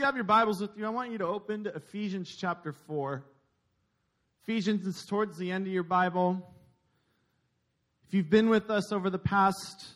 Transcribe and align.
you 0.00 0.06
have 0.06 0.14
your 0.14 0.24
Bibles 0.24 0.62
with 0.62 0.70
you, 0.78 0.86
I 0.86 0.88
want 0.88 1.12
you 1.12 1.18
to 1.18 1.26
open 1.26 1.64
to 1.64 1.74
Ephesians 1.74 2.34
chapter 2.34 2.72
4. 2.72 3.22
Ephesians 4.44 4.86
is 4.86 5.04
towards 5.04 5.36
the 5.36 5.52
end 5.52 5.66
of 5.66 5.72
your 5.74 5.82
Bible. 5.82 6.40
If 8.08 8.14
you've 8.14 8.30
been 8.30 8.48
with 8.48 8.70
us 8.70 8.92
over 8.92 9.10
the 9.10 9.18
past 9.18 9.88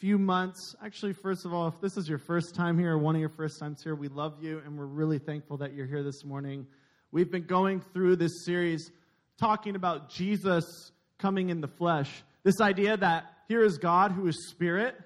few 0.00 0.18
months, 0.18 0.74
actually, 0.84 1.12
first 1.12 1.44
of 1.44 1.54
all, 1.54 1.68
if 1.68 1.80
this 1.80 1.96
is 1.96 2.08
your 2.08 2.18
first 2.18 2.56
time 2.56 2.76
here 2.76 2.94
or 2.94 2.98
one 2.98 3.14
of 3.14 3.20
your 3.20 3.30
first 3.30 3.60
times 3.60 3.84
here, 3.84 3.94
we 3.94 4.08
love 4.08 4.42
you 4.42 4.60
and 4.66 4.76
we're 4.76 4.84
really 4.84 5.20
thankful 5.20 5.58
that 5.58 5.74
you're 5.74 5.86
here 5.86 6.02
this 6.02 6.24
morning. 6.24 6.66
We've 7.12 7.30
been 7.30 7.46
going 7.46 7.82
through 7.92 8.16
this 8.16 8.44
series 8.44 8.90
talking 9.38 9.76
about 9.76 10.10
Jesus 10.10 10.90
coming 11.18 11.50
in 11.50 11.60
the 11.60 11.68
flesh. 11.68 12.10
This 12.42 12.60
idea 12.60 12.96
that 12.96 13.32
here 13.46 13.62
is 13.62 13.78
God 13.78 14.10
who 14.10 14.26
is 14.26 14.48
spirit, 14.48 14.96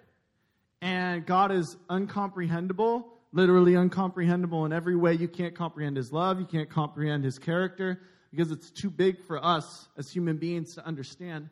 and 0.81 1.27
God 1.27 1.53
is 1.53 1.77
uncomprehendable, 1.91 3.05
literally 3.33 3.73
uncomprehendable 3.73 4.67
in 4.67 4.73
every 4.73 4.97
way. 4.97 5.15
You 5.15 5.29
can't 5.29 5.55
comprehend 5.55 5.97
his 5.97 6.12
love, 6.12 6.41
you 6.41 6.47
can't 6.47 6.70
comprehend 6.70 7.25
his 7.25 7.39
character 7.39 8.01
because 8.30 8.51
it's 8.51 8.70
too 8.70 8.91
big 8.91 9.25
for 9.27 9.45
us 9.45 9.89
as 9.97 10.11
human 10.11 10.37
beings 10.37 10.75
to 10.75 10.87
understand. 10.87 11.48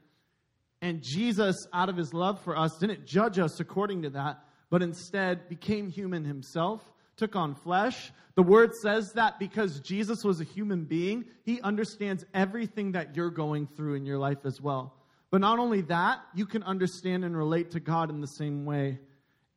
And 0.80 1.02
Jesus, 1.02 1.66
out 1.72 1.88
of 1.88 1.96
his 1.96 2.14
love 2.14 2.40
for 2.42 2.56
us, 2.56 2.78
didn't 2.78 3.04
judge 3.04 3.38
us 3.38 3.58
according 3.58 4.02
to 4.02 4.10
that, 4.10 4.44
but 4.70 4.82
instead 4.82 5.48
became 5.48 5.88
human 5.90 6.24
himself, 6.24 6.82
took 7.16 7.34
on 7.34 7.56
flesh. 7.56 8.12
The 8.36 8.44
word 8.44 8.70
says 8.80 9.12
that 9.14 9.40
because 9.40 9.80
Jesus 9.80 10.22
was 10.22 10.40
a 10.40 10.44
human 10.44 10.84
being, 10.84 11.24
he 11.42 11.60
understands 11.62 12.24
everything 12.32 12.92
that 12.92 13.16
you're 13.16 13.30
going 13.30 13.66
through 13.66 13.94
in 13.94 14.06
your 14.06 14.18
life 14.18 14.44
as 14.44 14.60
well. 14.60 14.94
But 15.30 15.40
not 15.40 15.58
only 15.58 15.80
that, 15.82 16.20
you 16.34 16.46
can 16.46 16.62
understand 16.62 17.24
and 17.24 17.36
relate 17.36 17.72
to 17.72 17.80
God 17.80 18.10
in 18.10 18.20
the 18.20 18.28
same 18.28 18.64
way. 18.64 19.00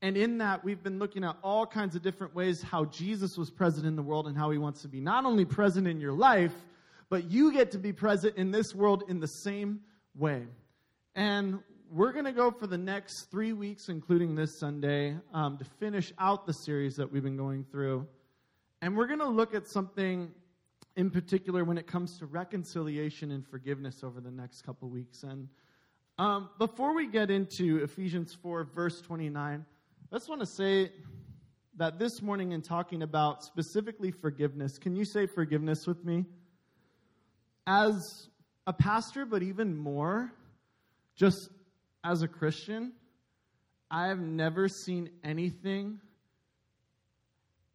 And 0.02 0.18
in 0.18 0.40
that, 0.40 0.64
we've 0.64 0.82
been 0.82 0.98
looking 0.98 1.24
at 1.24 1.38
all 1.44 1.66
kinds 1.66 1.96
of 1.96 2.02
different 2.02 2.34
ways 2.34 2.62
how 2.62 2.86
Jesus 2.86 3.38
was 3.38 3.52
present 3.52 3.86
in 3.86 3.96
the 3.96 4.02
world 4.02 4.28
and 4.28 4.36
how 4.36 4.50
he 4.50 4.58
wants 4.58 4.82
to 4.82 4.88
be 4.88 5.00
not 5.00 5.26
only 5.26 5.46
present 5.46 5.88
in 5.88 6.02
your 6.02 6.14
life, 6.14 6.54
but 7.10 7.30
you 7.30 7.54
get 7.54 7.72
to 7.72 7.78
be 7.78 7.94
present 7.94 8.36
in 8.38 8.52
this 8.52 8.74
world 8.74 9.04
in 9.10 9.20
the 9.20 9.28
same 9.28 9.82
way. 10.16 10.48
And 11.14 11.60
we're 11.92 12.14
going 12.14 12.26
to 12.26 12.32
go 12.32 12.52
for 12.52 12.68
the 12.68 12.78
next 12.78 13.26
three 13.30 13.54
weeks, 13.54 13.90
including 13.90 14.34
this 14.34 14.58
Sunday, 14.58 15.18
um, 15.34 15.58
to 15.58 15.66
finish 15.66 16.14
out 16.18 16.48
the 16.48 16.54
series 16.54 16.96
that 16.96 17.12
we've 17.12 17.22
been 17.22 17.38
going 17.38 17.66
through. 17.70 18.08
And 18.82 18.96
we're 18.96 19.08
going 19.08 19.20
to 19.20 19.28
look 19.28 19.54
at 19.54 19.68
something 19.68 20.32
in 20.96 21.12
particular 21.12 21.64
when 21.64 21.78
it 21.78 21.88
comes 21.88 22.18
to 22.20 22.26
reconciliation 22.26 23.32
and 23.32 23.46
forgiveness 23.46 24.04
over 24.04 24.20
the 24.20 24.32
next 24.32 24.62
couple 24.64 24.90
weeks. 24.90 25.24
And 25.24 25.48
um, 26.18 26.50
before 26.58 26.96
we 26.96 27.08
get 27.08 27.30
into 27.30 27.84
Ephesians 27.84 28.34
4, 28.42 28.70
verse 28.74 29.02
29, 29.02 29.66
I 29.66 29.66
just 30.18 30.28
want 30.28 30.42
to 30.42 30.46
say 30.46 30.92
that 31.78 31.98
this 31.98 32.22
morning, 32.22 32.52
in 32.52 32.62
talking 32.62 33.02
about 33.02 33.44
specifically 33.44 34.12
forgiveness, 34.12 34.78
can 34.78 34.94
you 34.94 35.06
say 35.06 35.26
forgiveness 35.26 35.88
with 35.88 36.04
me? 36.04 36.26
As 37.66 38.28
a 38.68 38.74
pastor, 38.74 39.26
but 39.26 39.42
even 39.42 39.78
more, 39.78 40.34
just 41.16 41.50
as 42.04 42.24
a 42.24 42.28
Christian, 42.28 42.92
I 43.90 44.08
have 44.08 44.20
never 44.20 44.68
seen 44.68 45.12
anything 45.24 46.02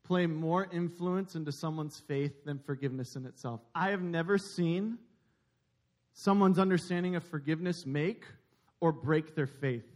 play 0.05 0.27
more 0.27 0.69
influence 0.71 1.35
into 1.37 1.53
someone's 1.53 1.99
faith 2.07 2.45
than 2.45 2.59
forgiveness 2.59 3.17
in 3.17 3.25
itself. 3.25 3.63
I 3.75 3.91
have 3.91 4.03
never 4.03 4.37
seen 4.37 4.99
someone's 6.13 6.59
understanding 6.59 7.17
of 7.17 7.25
forgiveness 7.25 7.87
make 7.87 8.25
or 8.81 8.93
break 8.93 9.35
their 9.35 9.47
faith. 9.47 9.87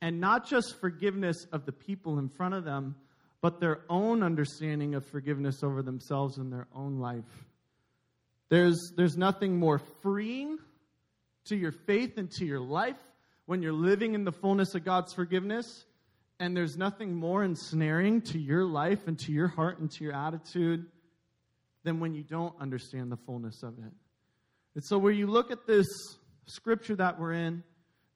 And 0.00 0.20
not 0.20 0.48
just 0.48 0.80
forgiveness 0.80 1.46
of 1.52 1.66
the 1.66 1.72
people 1.72 2.18
in 2.18 2.28
front 2.28 2.54
of 2.54 2.64
them, 2.64 2.94
but 3.40 3.60
their 3.60 3.80
own 3.88 4.22
understanding 4.22 4.94
of 4.94 5.04
forgiveness 5.06 5.62
over 5.62 5.82
themselves 5.82 6.38
in 6.38 6.50
their 6.50 6.66
own 6.74 6.98
life. 6.98 7.46
There's, 8.48 8.92
there's 8.96 9.16
nothing 9.16 9.58
more 9.58 9.78
freeing 10.02 10.58
to 11.46 11.56
your 11.56 11.72
faith 11.72 12.18
and 12.18 12.30
to 12.32 12.44
your 12.44 12.60
life 12.60 12.96
when 13.46 13.62
you're 13.62 13.72
living 13.72 14.14
in 14.14 14.24
the 14.24 14.32
fullness 14.32 14.74
of 14.74 14.84
God's 14.84 15.12
forgiveness 15.12 15.84
and 16.40 16.56
there's 16.56 16.76
nothing 16.76 17.14
more 17.14 17.42
ensnaring 17.42 18.20
to 18.22 18.38
your 18.38 18.64
life 18.64 19.06
and 19.06 19.18
to 19.20 19.32
your 19.32 19.48
heart 19.48 19.78
and 19.80 19.90
to 19.92 20.04
your 20.04 20.14
attitude 20.14 20.86
than 21.84 22.00
when 22.00 22.14
you 22.14 22.22
don't 22.22 22.54
understand 22.60 23.10
the 23.10 23.16
fullness 23.16 23.62
of 23.62 23.78
it. 23.78 23.92
And 24.74 24.84
so, 24.84 24.98
where 24.98 25.12
you 25.12 25.26
look 25.26 25.50
at 25.50 25.66
this 25.66 25.86
scripture 26.46 26.94
that 26.96 27.18
we're 27.18 27.32
in, 27.32 27.64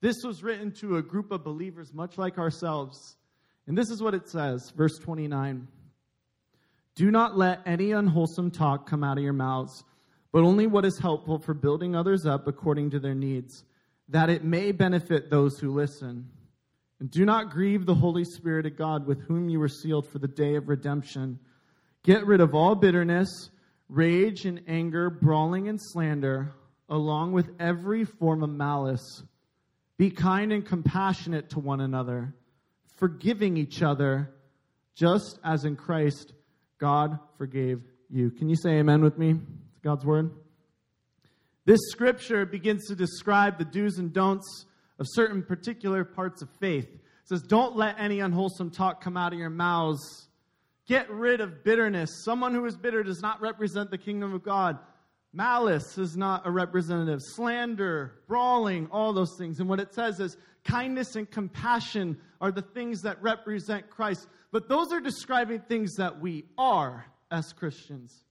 this 0.03 0.25
was 0.25 0.43
written 0.43 0.73
to 0.73 0.97
a 0.97 1.03
group 1.03 1.31
of 1.31 1.45
believers 1.45 1.95
much 1.95 2.19
like 2.19 2.37
ourselves. 2.37 3.17
And 3.69 3.79
this 3.79 3.89
is 3.89 4.03
what 4.03 4.15
it 4.15 4.29
says, 4.29 4.71
verse 4.77 4.99
29. 4.99 5.69
Do 6.97 7.11
not 7.13 7.39
let 7.39 7.61
any 7.65 7.93
unwholesome 7.93 8.51
talk 8.51 8.91
come 8.91 9.05
out 9.05 9.17
of 9.17 9.23
your 9.23 9.33
mouths, 9.33 9.85
but 10.33 10.43
only 10.43 10.67
what 10.67 10.85
is 10.85 10.99
helpful 10.99 11.39
for 11.39 11.55
building 11.55 11.95
others 11.95 12.27
up 12.27 12.49
according 12.49 12.91
to 12.91 12.99
their 12.99 13.15
needs, 13.15 13.63
that 14.09 14.29
it 14.29 14.43
may 14.43 14.73
benefit 14.73 15.31
those 15.31 15.59
who 15.61 15.71
listen. 15.71 16.29
And 16.99 17.09
do 17.09 17.25
not 17.25 17.51
grieve 17.51 17.87
the 17.87 17.95
Holy 17.95 18.25
Spirit 18.25 18.67
of 18.67 18.77
God 18.77 19.07
with 19.07 19.23
whom 19.23 19.49
you 19.49 19.61
were 19.61 19.69
sealed 19.69 20.09
for 20.09 20.19
the 20.19 20.27
day 20.27 20.57
of 20.57 20.69
redemption. 20.69 21.39
Get 22.03 22.27
rid 22.27 22.41
of 22.41 22.57
all 22.57 22.75
bitterness, 22.75 23.51
rage 23.89 24.47
and 24.47 24.63
anger, 24.67 25.11
brawling 25.11 25.69
and 25.69 25.79
slander, 25.81 26.53
along 26.89 27.33
with 27.33 27.51
every 27.61 28.05
form 28.05 28.43
of 28.43 28.51
malice. 28.51 29.23
Be 29.99 30.11
kind 30.11 30.53
and 30.53 30.65
compassionate 30.65 31.51
to 31.51 31.61
one 31.61 31.81
another, 31.81 32.35
forgiving 32.97 33.57
each 33.57 33.83
other, 33.83 34.35
just 34.95 35.39
as 35.45 35.65
in 35.65 35.77
Christ 35.77 36.33
God 36.79 37.19
forgave 37.39 37.83
you. 38.11 38.31
Can 38.31 38.49
you 38.49 38.57
say 38.57 38.79
amen 38.79 39.03
with 39.03 39.19
me? 39.19 39.31
It's 39.71 39.81
God's 39.83 40.05
word. 40.05 40.31
This 41.65 41.81
scripture 41.91 42.45
begins 42.45 42.89
to 42.89 42.97
describe 42.97 43.59
the 43.59 43.65
do's 43.65 43.99
and 43.99 44.13
don'ts 44.13 44.67
of 44.99 45.07
certain 45.09 45.43
particular 45.43 46.05
parts 46.05 46.43
of 46.43 46.49
faith. 46.59 46.87
It 46.87 47.29
says, 47.29 47.43
Don't 47.43 47.77
let 47.77 47.99
any 47.99 48.21
unwholesome 48.21 48.71
talk 48.71 49.01
come 49.01 49.17
out 49.17 49.33
of 49.33 49.39
your 49.39 49.51
mouths. 49.51 50.29
Get 50.87 51.09
rid 51.11 51.41
of 51.41 51.63
bitterness. 51.63 52.25
Someone 52.25 52.55
who 52.55 52.65
is 52.65 52.77
bitter 52.77 53.03
does 53.05 53.23
not 53.23 53.41
represent 53.41 53.91
the 53.91 53.99
kingdom 53.99 54.35
of 54.35 54.43
God. 54.43 54.79
Malice 55.33 55.97
is 55.97 56.17
not 56.17 56.47
a 56.47 56.51
representative. 56.51 57.21
Slander, 57.23 58.21
brawling, 58.29 58.89
all 58.91 59.13
those 59.13 59.37
things. 59.39 59.61
And 59.61 59.69
what 59.69 59.81
it 59.81 59.95
says 59.95 60.21
is 60.21 60.37
kindness 60.65 61.17
and 61.17 61.31
compassion 61.31 62.19
are 62.41 62.53
the 62.53 62.63
things 62.63 63.03
that 63.03 63.23
represent 63.23 63.89
Christ. 63.89 64.29
But 64.51 64.69
those 64.69 64.93
are 64.93 65.01
describing 65.01 65.61
things 65.61 65.95
that 65.95 66.21
we 66.21 66.45
are 66.59 67.07
as 67.31 67.53
Christians. 67.53 68.25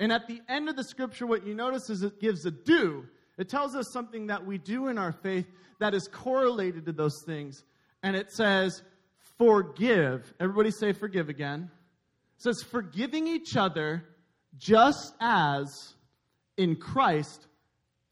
And 0.00 0.10
at 0.10 0.26
the 0.26 0.40
end 0.48 0.68
of 0.68 0.76
the 0.76 0.84
scripture, 0.84 1.26
what 1.26 1.46
you 1.46 1.54
notice 1.54 1.88
is 1.88 2.02
it 2.02 2.20
gives 2.20 2.44
a 2.46 2.50
do. 2.50 3.06
It 3.38 3.48
tells 3.48 3.76
us 3.76 3.86
something 3.92 4.26
that 4.26 4.44
we 4.44 4.58
do 4.58 4.88
in 4.88 4.98
our 4.98 5.12
faith 5.12 5.46
that 5.78 5.94
is 5.94 6.08
correlated 6.08 6.86
to 6.86 6.92
those 6.92 7.22
things. 7.24 7.62
And 8.02 8.16
it 8.16 8.32
says, 8.32 8.82
forgive. 9.38 10.34
Everybody 10.40 10.72
say 10.72 10.92
forgive 10.92 11.28
again. 11.28 11.70
It 12.38 12.42
says, 12.42 12.62
forgiving 12.62 13.28
each 13.28 13.56
other 13.56 14.04
just 14.58 15.14
as 15.20 15.94
in 16.60 16.76
Christ 16.76 17.46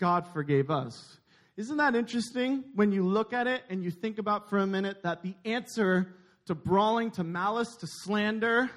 God 0.01 0.27
forgave 0.33 0.71
us. 0.71 1.19
Isn't 1.59 1.77
that 1.77 1.95
interesting 1.95 2.65
when 2.75 2.93
you 2.93 3.05
look 3.07 3.33
at 3.33 3.47
it 3.47 3.63
and 3.69 3.85
you 3.85 3.91
think 3.91 4.19
about 4.19 4.49
for 4.49 4.59
a 4.59 4.67
minute 4.67 5.03
that 5.03 5.23
the 5.23 5.35
answer 5.45 6.15
to 6.47 6.55
brawling, 6.55 7.11
to 7.13 7.25
malice, 7.25 7.77
to 7.77 7.87
slander, 7.87 8.71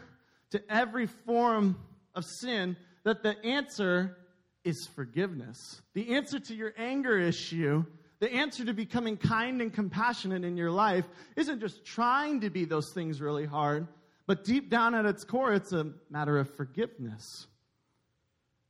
to 0.49 0.61
every 0.69 1.07
form 1.07 1.77
of 2.15 2.25
sin, 2.25 2.75
that 3.05 3.23
the 3.23 3.37
answer 3.45 4.17
is 4.65 4.89
forgiveness. 4.93 5.81
The 5.93 6.15
answer 6.15 6.39
to 6.39 6.53
your 6.53 6.73
anger 6.77 7.17
issue, 7.17 7.85
the 8.19 8.31
answer 8.33 8.65
to 8.65 8.73
becoming 8.73 9.15
kind 9.15 9.61
and 9.61 9.71
compassionate 9.71 10.43
in 10.43 10.57
your 10.57 10.71
life, 10.71 11.05
isn't 11.37 11.61
just 11.61 11.85
trying 11.85 12.41
to 12.41 12.49
be 12.49 12.65
those 12.65 12.91
things 12.93 13.21
really 13.21 13.45
hard, 13.45 13.87
but 14.27 14.43
deep 14.43 14.69
down 14.69 14.95
at 14.95 15.05
its 15.05 15.23
core, 15.23 15.53
it's 15.53 15.71
a 15.71 15.91
matter 16.09 16.37
of 16.37 16.53
forgiveness. 16.55 17.47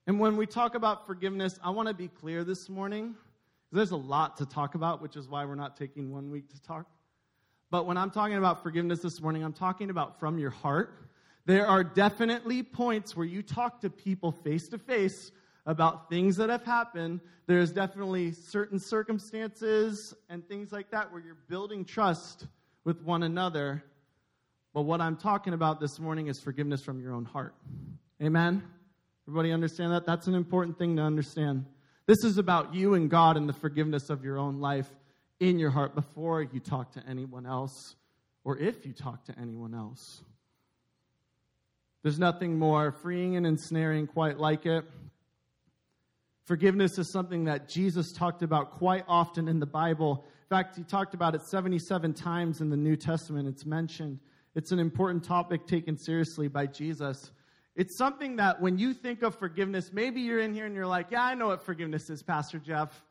And 0.07 0.19
when 0.19 0.35
we 0.37 0.45
talk 0.45 0.75
about 0.75 1.05
forgiveness, 1.05 1.59
I 1.63 1.69
want 1.69 1.87
to 1.87 1.93
be 1.93 2.07
clear 2.07 2.43
this 2.43 2.69
morning. 2.69 3.15
There's 3.71 3.91
a 3.91 3.97
lot 3.97 4.37
to 4.37 4.45
talk 4.45 4.75
about, 4.75 5.01
which 5.01 5.15
is 5.15 5.29
why 5.29 5.45
we're 5.45 5.55
not 5.55 5.77
taking 5.77 6.11
one 6.11 6.29
week 6.29 6.49
to 6.49 6.61
talk. 6.61 6.87
But 7.69 7.85
when 7.85 7.97
I'm 7.97 8.11
talking 8.11 8.37
about 8.37 8.63
forgiveness 8.63 8.99
this 8.99 9.21
morning, 9.21 9.43
I'm 9.43 9.53
talking 9.53 9.89
about 9.89 10.19
from 10.19 10.39
your 10.39 10.49
heart. 10.49 11.07
There 11.45 11.67
are 11.67 11.83
definitely 11.83 12.63
points 12.63 13.15
where 13.15 13.25
you 13.25 13.41
talk 13.41 13.81
to 13.81 13.89
people 13.89 14.31
face 14.31 14.67
to 14.69 14.77
face 14.77 15.31
about 15.65 16.09
things 16.09 16.37
that 16.37 16.49
have 16.49 16.63
happened, 16.63 17.19
there's 17.47 17.71
definitely 17.71 18.31
certain 18.31 18.79
circumstances 18.79 20.13
and 20.29 20.47
things 20.47 20.71
like 20.71 20.89
that 20.91 21.11
where 21.11 21.21
you're 21.21 21.37
building 21.47 21.85
trust 21.85 22.47
with 22.83 23.01
one 23.03 23.23
another. 23.23 23.83
But 24.73 24.83
what 24.83 25.01
I'm 25.01 25.17
talking 25.17 25.53
about 25.53 25.79
this 25.79 25.99
morning 25.99 26.27
is 26.27 26.39
forgiveness 26.39 26.81
from 26.81 26.99
your 26.99 27.13
own 27.13 27.25
heart. 27.25 27.53
Amen? 28.21 28.63
Everybody 29.27 29.51
understand 29.51 29.93
that? 29.93 30.05
That's 30.05 30.27
an 30.27 30.35
important 30.35 30.77
thing 30.77 30.95
to 30.97 31.01
understand. 31.01 31.65
This 32.07 32.23
is 32.23 32.37
about 32.37 32.73
you 32.73 32.95
and 32.95 33.09
God 33.09 33.37
and 33.37 33.47
the 33.47 33.53
forgiveness 33.53 34.09
of 34.09 34.23
your 34.23 34.37
own 34.37 34.59
life 34.59 34.89
in 35.39 35.59
your 35.59 35.69
heart 35.69 35.95
before 35.95 36.41
you 36.41 36.59
talk 36.59 36.91
to 36.93 37.03
anyone 37.07 37.45
else 37.45 37.95
or 38.43 38.57
if 38.57 38.85
you 38.85 38.93
talk 38.93 39.25
to 39.25 39.33
anyone 39.39 39.73
else. 39.73 40.23
There's 42.03 42.19
nothing 42.19 42.57
more 42.57 42.91
freeing 42.91 43.35
and 43.35 43.45
ensnaring 43.45 44.07
quite 44.07 44.39
like 44.39 44.65
it. 44.65 44.85
Forgiveness 46.45 46.97
is 46.97 47.11
something 47.11 47.45
that 47.45 47.69
Jesus 47.69 48.11
talked 48.11 48.41
about 48.41 48.71
quite 48.71 49.05
often 49.07 49.47
in 49.47 49.59
the 49.59 49.65
Bible. 49.67 50.25
In 50.25 50.47
fact, 50.49 50.75
he 50.75 50.83
talked 50.83 51.13
about 51.13 51.35
it 51.35 51.43
77 51.43 52.13
times 52.13 52.59
in 52.59 52.69
the 52.69 52.77
New 52.77 52.95
Testament. 52.95 53.47
It's 53.47 53.65
mentioned. 53.65 54.19
It's 54.55 54.71
an 54.71 54.79
important 54.79 55.23
topic 55.23 55.65
taken 55.67 55.95
seriously 55.95 56.47
by 56.47 56.65
Jesus. 56.65 57.31
It's 57.75 57.97
something 57.97 58.35
that 58.35 58.61
when 58.61 58.77
you 58.77 58.93
think 58.93 59.21
of 59.21 59.35
forgiveness, 59.35 59.91
maybe 59.93 60.21
you're 60.21 60.39
in 60.39 60.53
here 60.53 60.65
and 60.65 60.75
you're 60.75 60.87
like, 60.87 61.07
yeah, 61.11 61.23
I 61.23 61.35
know 61.35 61.47
what 61.47 61.63
forgiveness 61.63 62.09
is, 62.09 62.21
Pastor 62.21 62.59
Jeff. 62.59 63.03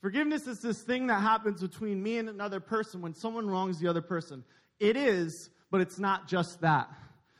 Forgiveness 0.00 0.46
is 0.46 0.60
this 0.60 0.82
thing 0.82 1.06
that 1.08 1.20
happens 1.20 1.60
between 1.60 2.02
me 2.02 2.18
and 2.18 2.28
another 2.28 2.60
person 2.60 3.02
when 3.02 3.14
someone 3.14 3.48
wrongs 3.48 3.78
the 3.78 3.88
other 3.88 4.00
person. 4.00 4.44
It 4.80 4.96
is, 4.96 5.50
but 5.70 5.80
it's 5.80 5.98
not 5.98 6.28
just 6.28 6.60
that. 6.60 6.88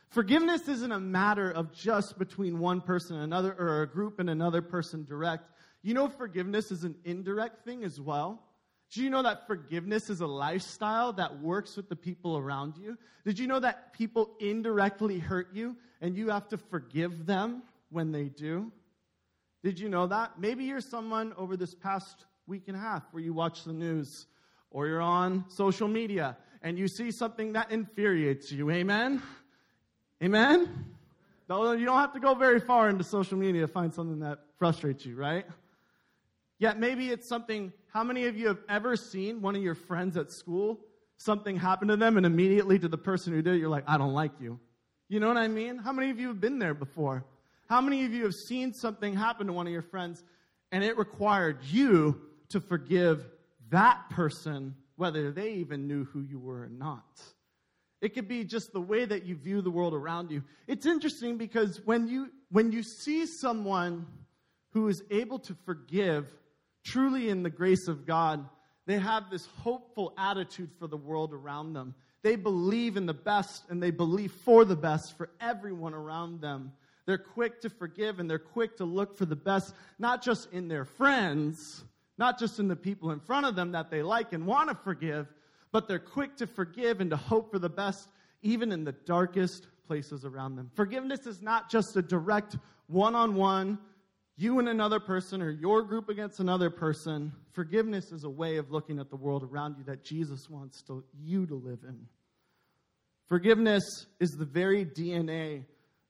Forgiveness 0.09 0.67
isn't 0.67 0.91
a 0.91 0.99
matter 0.99 1.51
of 1.51 1.73
just 1.73 2.17
between 2.17 2.59
one 2.59 2.81
person 2.81 3.15
and 3.15 3.25
another 3.25 3.55
or 3.59 3.81
a 3.81 3.87
group 3.87 4.19
and 4.19 4.29
another 4.29 4.61
person 4.61 5.03
direct. 5.03 5.49
You 5.81 5.93
know, 5.93 6.07
forgiveness 6.07 6.71
is 6.71 6.83
an 6.83 6.95
indirect 7.05 7.63
thing 7.65 7.83
as 7.83 7.99
well. 7.99 8.46
Do 8.93 9.03
you 9.03 9.09
know 9.09 9.21
that 9.23 9.47
forgiveness 9.47 10.09
is 10.09 10.21
a 10.21 10.27
lifestyle 10.27 11.11
that 11.13 11.41
works 11.41 11.75
with 11.75 11.89
the 11.89 11.95
people 11.95 12.37
around 12.37 12.77
you? 12.77 12.97
Did 13.25 13.37
you 13.37 13.47
know 13.47 13.59
that 13.59 13.91
people 13.93 14.31
indirectly 14.39 15.19
hurt 15.19 15.49
you 15.53 15.75
and 15.99 16.15
you 16.15 16.29
have 16.29 16.47
to 16.49 16.57
forgive 16.57 17.25
them 17.25 17.63
when 17.89 18.11
they 18.11 18.25
do? 18.25 18.71
Did 19.63 19.79
you 19.79 19.89
know 19.89 20.07
that? 20.07 20.39
Maybe 20.39 20.63
you're 20.63 20.79
someone 20.79 21.33
over 21.37 21.57
this 21.57 21.75
past 21.75 22.25
week 22.45 22.63
and 22.67 22.77
a 22.77 22.79
half 22.79 23.03
where 23.11 23.21
you 23.21 23.33
watch 23.33 23.65
the 23.65 23.73
news 23.73 24.27
or 24.71 24.87
you're 24.87 25.01
on 25.01 25.43
social 25.49 25.89
media 25.89 26.37
and 26.61 26.77
you 26.79 26.87
see 26.87 27.11
something 27.11 27.53
that 27.53 27.71
infuriates 27.71 28.51
you. 28.51 28.71
Amen? 28.71 29.21
Amen? 30.23 30.85
You 31.49 31.85
don't 31.85 31.99
have 31.99 32.13
to 32.13 32.19
go 32.19 32.35
very 32.35 32.59
far 32.59 32.89
into 32.89 33.03
social 33.03 33.37
media 33.37 33.61
to 33.61 33.67
find 33.67 33.93
something 33.93 34.19
that 34.19 34.39
frustrates 34.57 35.05
you, 35.05 35.15
right? 35.15 35.45
Yet 36.59 36.79
maybe 36.79 37.09
it's 37.09 37.27
something, 37.27 37.71
how 37.97 38.03
many 38.03 38.25
of 38.25 38.37
you 38.37 38.47
have 38.47 38.59
ever 38.69 38.95
seen 38.95 39.41
one 39.41 39.55
of 39.55 39.63
your 39.63 39.73
friends 39.73 40.17
at 40.17 40.31
school, 40.31 40.79
something 41.17 41.57
happened 41.57 41.89
to 41.89 41.97
them, 41.97 42.15
and 42.15 42.27
immediately 42.27 42.77
to 42.77 42.87
the 42.87 42.95
person 42.95 43.33
who 43.33 43.41
did 43.41 43.55
it, 43.55 43.57
you're 43.57 43.69
like, 43.69 43.85
I 43.87 43.97
don't 43.97 44.13
like 44.13 44.33
you. 44.39 44.59
You 45.09 45.19
know 45.19 45.27
what 45.27 45.37
I 45.37 45.47
mean? 45.47 45.79
How 45.79 45.91
many 45.93 46.11
of 46.11 46.19
you 46.19 46.27
have 46.27 46.39
been 46.39 46.59
there 46.59 46.75
before? 46.75 47.25
How 47.67 47.81
many 47.81 48.05
of 48.05 48.13
you 48.13 48.25
have 48.25 48.35
seen 48.35 48.71
something 48.71 49.15
happen 49.15 49.47
to 49.47 49.53
one 49.53 49.65
of 49.65 49.73
your 49.73 49.81
friends, 49.81 50.23
and 50.71 50.83
it 50.83 50.95
required 50.95 51.57
you 51.63 52.21
to 52.49 52.59
forgive 52.59 53.25
that 53.71 54.11
person, 54.11 54.75
whether 54.97 55.31
they 55.31 55.53
even 55.53 55.87
knew 55.87 56.05
who 56.05 56.21
you 56.21 56.37
were 56.37 56.65
or 56.65 56.69
not? 56.69 57.19
It 57.99 58.13
could 58.13 58.27
be 58.27 58.43
just 58.43 58.73
the 58.73 58.79
way 58.79 59.05
that 59.05 59.25
you 59.25 59.35
view 59.35 59.63
the 59.63 59.71
world 59.71 59.95
around 59.95 60.29
you. 60.29 60.43
It's 60.67 60.85
interesting 60.85 61.37
because 61.37 61.81
when 61.83 62.07
you, 62.07 62.29
when 62.51 62.71
you 62.71 62.83
see 62.83 63.25
someone 63.25 64.05
who 64.73 64.87
is 64.87 65.01
able 65.09 65.39
to 65.39 65.55
forgive 65.65 66.31
truly 66.87 67.29
in 67.29 67.43
the 67.43 67.49
grace 67.49 67.87
of 67.87 68.05
God, 68.05 68.47
they 68.85 68.97
have 68.97 69.29
this 69.29 69.45
hopeful 69.57 70.13
attitude 70.17 70.69
for 70.79 70.87
the 70.87 70.97
world 70.97 71.33
around 71.33 71.73
them. 71.73 71.93
They 72.23 72.35
believe 72.35 72.97
in 72.97 73.05
the 73.05 73.13
best 73.13 73.63
and 73.69 73.81
they 73.83 73.91
believe 73.91 74.31
for 74.31 74.65
the 74.65 74.75
best 74.75 75.17
for 75.17 75.29
everyone 75.39 75.93
around 75.93 76.41
them. 76.41 76.71
They're 77.05 77.17
quick 77.17 77.61
to 77.61 77.69
forgive 77.69 78.19
and 78.19 78.29
they're 78.29 78.39
quick 78.39 78.77
to 78.77 78.85
look 78.85 79.17
for 79.17 79.25
the 79.25 79.35
best, 79.35 79.73
not 79.99 80.23
just 80.23 80.51
in 80.51 80.67
their 80.67 80.85
friends, 80.85 81.83
not 82.17 82.39
just 82.39 82.59
in 82.59 82.67
the 82.67 82.75
people 82.75 83.11
in 83.11 83.19
front 83.19 83.45
of 83.45 83.55
them 83.55 83.71
that 83.73 83.89
they 83.89 84.01
like 84.01 84.33
and 84.33 84.45
want 84.45 84.69
to 84.69 84.75
forgive, 84.75 85.27
but 85.71 85.87
they're 85.87 85.99
quick 85.99 86.35
to 86.37 86.47
forgive 86.47 87.01
and 87.01 87.11
to 87.11 87.17
hope 87.17 87.51
for 87.51 87.59
the 87.59 87.69
best, 87.69 88.09
even 88.41 88.71
in 88.71 88.83
the 88.83 88.91
darkest 88.91 89.67
places 89.85 90.25
around 90.25 90.55
them. 90.55 90.71
Forgiveness 90.75 91.27
is 91.27 91.41
not 91.41 91.69
just 91.69 91.95
a 91.95 92.01
direct 92.01 92.57
one 92.87 93.15
on 93.15 93.35
one, 93.35 93.77
you 94.37 94.59
and 94.59 94.69
another 94.69 94.99
person, 94.99 95.41
or 95.41 95.49
your 95.49 95.81
group 95.81 96.09
against 96.09 96.39
another 96.39 96.69
person. 96.69 97.33
Forgiveness 97.53 98.11
is 98.11 98.23
a 98.23 98.29
way 98.29 98.57
of 98.57 98.71
looking 98.71 98.99
at 98.99 99.09
the 99.09 99.15
world 99.15 99.43
around 99.43 99.75
you 99.79 99.83
that 99.85 100.03
Jesus 100.03 100.47
wants 100.47 100.83
to, 100.83 101.03
you 101.19 101.47
to 101.47 101.55
live 101.55 101.79
in. 101.83 101.97
Forgiveness 103.27 104.05
is 104.19 104.31
the 104.31 104.45
very 104.45 104.85
DNA 104.85 105.65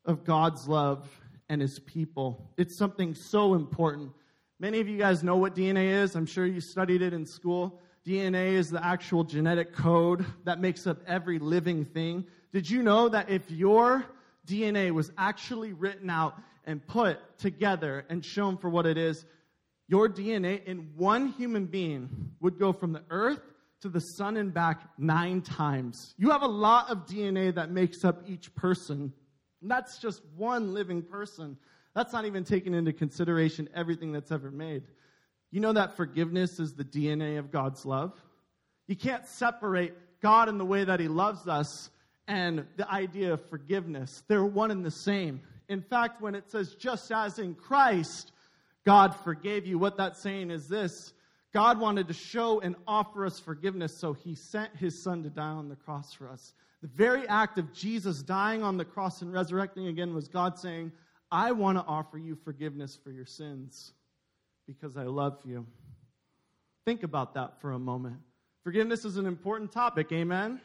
of 0.05 0.25
God's 0.25 0.67
love 0.67 1.09
and 1.47 1.61
his 1.61 1.79
people. 1.79 2.51
It's 2.57 2.77
something 2.77 3.15
so 3.15 3.53
important. 3.53 4.11
Many 4.59 4.81
of 4.81 4.89
you 4.89 4.97
guys 4.97 5.23
know 5.23 5.37
what 5.37 5.55
DNA 5.55 6.03
is. 6.03 6.15
I'm 6.15 6.25
sure 6.25 6.45
you 6.45 6.59
studied 6.59 7.01
it 7.01 7.13
in 7.13 7.25
school. 7.25 7.79
DNA 8.05 8.53
is 8.53 8.69
the 8.69 8.85
actual 8.85 9.23
genetic 9.23 9.73
code 9.73 10.25
that 10.43 10.59
makes 10.59 10.85
up 10.85 11.01
every 11.07 11.39
living 11.39 11.85
thing. 11.85 12.25
Did 12.51 12.69
you 12.69 12.83
know 12.83 13.07
that 13.09 13.29
if 13.29 13.49
your 13.49 14.05
DNA 14.45 14.91
was 14.91 15.11
actually 15.17 15.73
written 15.73 16.09
out 16.09 16.37
and 16.67 16.85
put 16.85 17.17
together 17.39 18.05
and 18.09 18.23
shown 18.23 18.57
for 18.57 18.69
what 18.69 18.85
it 18.85 18.97
is, 18.97 19.25
your 19.87 20.09
DNA 20.09 20.63
in 20.65 20.89
one 20.95 21.29
human 21.29 21.65
being 21.65 22.09
would 22.41 22.59
go 22.59 22.73
from 22.73 22.91
the 22.91 23.01
earth 23.09 23.41
to 23.81 23.89
the 23.89 24.01
sun 24.01 24.37
and 24.37 24.53
back 24.53 24.81
nine 24.97 25.41
times. 25.41 26.13
You 26.17 26.31
have 26.31 26.41
a 26.41 26.47
lot 26.47 26.89
of 26.89 27.05
DNA 27.05 27.55
that 27.55 27.71
makes 27.71 28.03
up 28.03 28.23
each 28.27 28.53
person. 28.53 29.13
And 29.61 29.71
that's 29.71 29.97
just 29.99 30.21
one 30.35 30.73
living 30.73 31.01
person. 31.01 31.57
That's 31.95 32.11
not 32.11 32.25
even 32.25 32.43
taking 32.43 32.73
into 32.73 32.91
consideration 32.91 33.69
everything 33.73 34.11
that's 34.11 34.31
ever 34.31 34.51
made. 34.51 34.83
You 35.51 35.61
know 35.61 35.73
that 35.73 35.95
forgiveness 35.95 36.59
is 36.59 36.73
the 36.73 36.83
DNA 36.83 37.39
of 37.39 37.51
God's 37.51 37.85
love? 37.85 38.13
You 38.87 38.95
can't 38.95 39.25
separate 39.25 39.93
God 40.21 40.49
in 40.49 40.57
the 40.57 40.65
way 40.65 40.83
that 40.83 40.99
He 40.99 41.07
loves 41.07 41.47
us 41.47 41.89
and 42.27 42.65
the 42.75 42.91
idea 42.91 43.33
of 43.33 43.49
forgiveness. 43.49 44.23
They're 44.27 44.43
one 44.43 44.71
and 44.71 44.83
the 44.83 44.91
same. 44.91 45.41
In 45.69 45.81
fact, 45.81 46.21
when 46.21 46.35
it 46.35 46.49
says, 46.49 46.75
just 46.75 47.11
as 47.11 47.39
in 47.39 47.55
Christ, 47.55 48.31
God 48.85 49.15
forgave 49.15 49.65
you, 49.65 49.77
what 49.77 49.97
that's 49.97 50.21
saying 50.21 50.51
is 50.51 50.67
this 50.67 51.13
God 51.53 51.79
wanted 51.79 52.07
to 52.07 52.13
show 52.13 52.59
and 52.59 52.75
offer 52.87 53.25
us 53.25 53.39
forgiveness, 53.39 53.97
so 53.97 54.13
He 54.13 54.35
sent 54.35 54.75
His 54.75 55.03
Son 55.03 55.23
to 55.23 55.29
die 55.29 55.43
on 55.43 55.69
the 55.69 55.75
cross 55.75 56.13
for 56.13 56.29
us. 56.29 56.53
The 56.81 56.87
very 56.87 57.27
act 57.27 57.57
of 57.57 57.73
Jesus 57.73 58.21
dying 58.21 58.63
on 58.63 58.77
the 58.77 58.85
cross 58.85 59.21
and 59.21 59.33
resurrecting 59.33 59.87
again 59.87 60.13
was 60.13 60.27
God 60.27 60.59
saying, 60.59 60.91
I 61.31 61.51
want 61.51 61.77
to 61.77 61.83
offer 61.83 62.17
you 62.17 62.35
forgiveness 62.35 62.97
for 63.03 63.11
your 63.11 63.25
sins 63.25 63.93
because 64.65 64.95
I 64.95 65.03
love 65.03 65.39
you. 65.43 65.65
Think 66.85 67.03
about 67.03 67.33
that 67.33 67.59
for 67.59 67.73
a 67.73 67.79
moment. 67.79 68.17
Forgiveness 68.63 69.03
is 69.03 69.17
an 69.17 69.25
important 69.25 69.71
topic, 69.71 70.11
amen? 70.11 70.61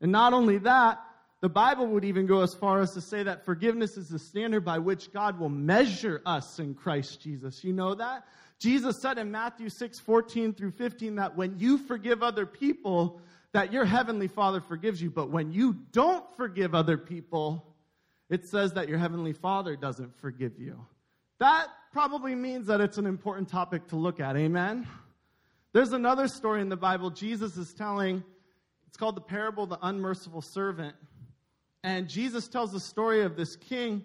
And 0.00 0.10
not 0.10 0.32
only 0.32 0.58
that, 0.58 0.98
the 1.40 1.48
Bible 1.48 1.86
would 1.86 2.04
even 2.04 2.26
go 2.26 2.42
as 2.42 2.54
far 2.54 2.80
as 2.80 2.92
to 2.92 3.00
say 3.00 3.22
that 3.22 3.44
forgiveness 3.44 3.96
is 3.96 4.08
the 4.08 4.18
standard 4.18 4.64
by 4.64 4.78
which 4.78 5.12
God 5.12 5.38
will 5.38 5.48
measure 5.48 6.20
us 6.26 6.58
in 6.58 6.74
Christ 6.74 7.22
Jesus. 7.22 7.64
You 7.64 7.72
know 7.72 7.94
that? 7.94 8.26
Jesus 8.58 9.00
said 9.00 9.16
in 9.16 9.30
Matthew 9.30 9.70
6 9.70 9.98
14 10.00 10.52
through 10.52 10.72
15 10.72 11.16
that 11.16 11.36
when 11.36 11.58
you 11.58 11.78
forgive 11.78 12.22
other 12.22 12.44
people, 12.44 13.20
that 13.52 13.72
your 13.72 13.84
heavenly 13.84 14.28
Father 14.28 14.60
forgives 14.60 15.02
you. 15.02 15.10
But 15.10 15.30
when 15.30 15.52
you 15.52 15.76
don't 15.92 16.24
forgive 16.36 16.74
other 16.74 16.98
people, 16.98 17.74
it 18.28 18.46
says 18.46 18.74
that 18.74 18.88
your 18.88 18.98
heavenly 18.98 19.32
Father 19.32 19.76
doesn't 19.76 20.14
forgive 20.20 20.58
you. 20.58 20.84
That 21.38 21.68
probably 21.90 22.34
means 22.34 22.66
that 22.66 22.80
it's 22.80 22.98
an 22.98 23.06
important 23.06 23.48
topic 23.48 23.88
to 23.88 23.96
look 23.96 24.20
at. 24.20 24.36
Amen? 24.36 24.86
There's 25.72 25.92
another 25.92 26.28
story 26.28 26.60
in 26.60 26.68
the 26.68 26.76
Bible 26.76 27.10
Jesus 27.10 27.56
is 27.56 27.72
telling. 27.72 28.22
It's 28.86 28.96
called 28.96 29.16
the 29.16 29.22
parable 29.22 29.64
of 29.64 29.70
the 29.70 29.78
unmerciful 29.82 30.42
servant. 30.42 30.94
And 31.82 32.08
Jesus 32.08 32.48
tells 32.48 32.72
the 32.72 32.80
story 32.80 33.22
of 33.22 33.36
this 33.36 33.56
king 33.56 34.04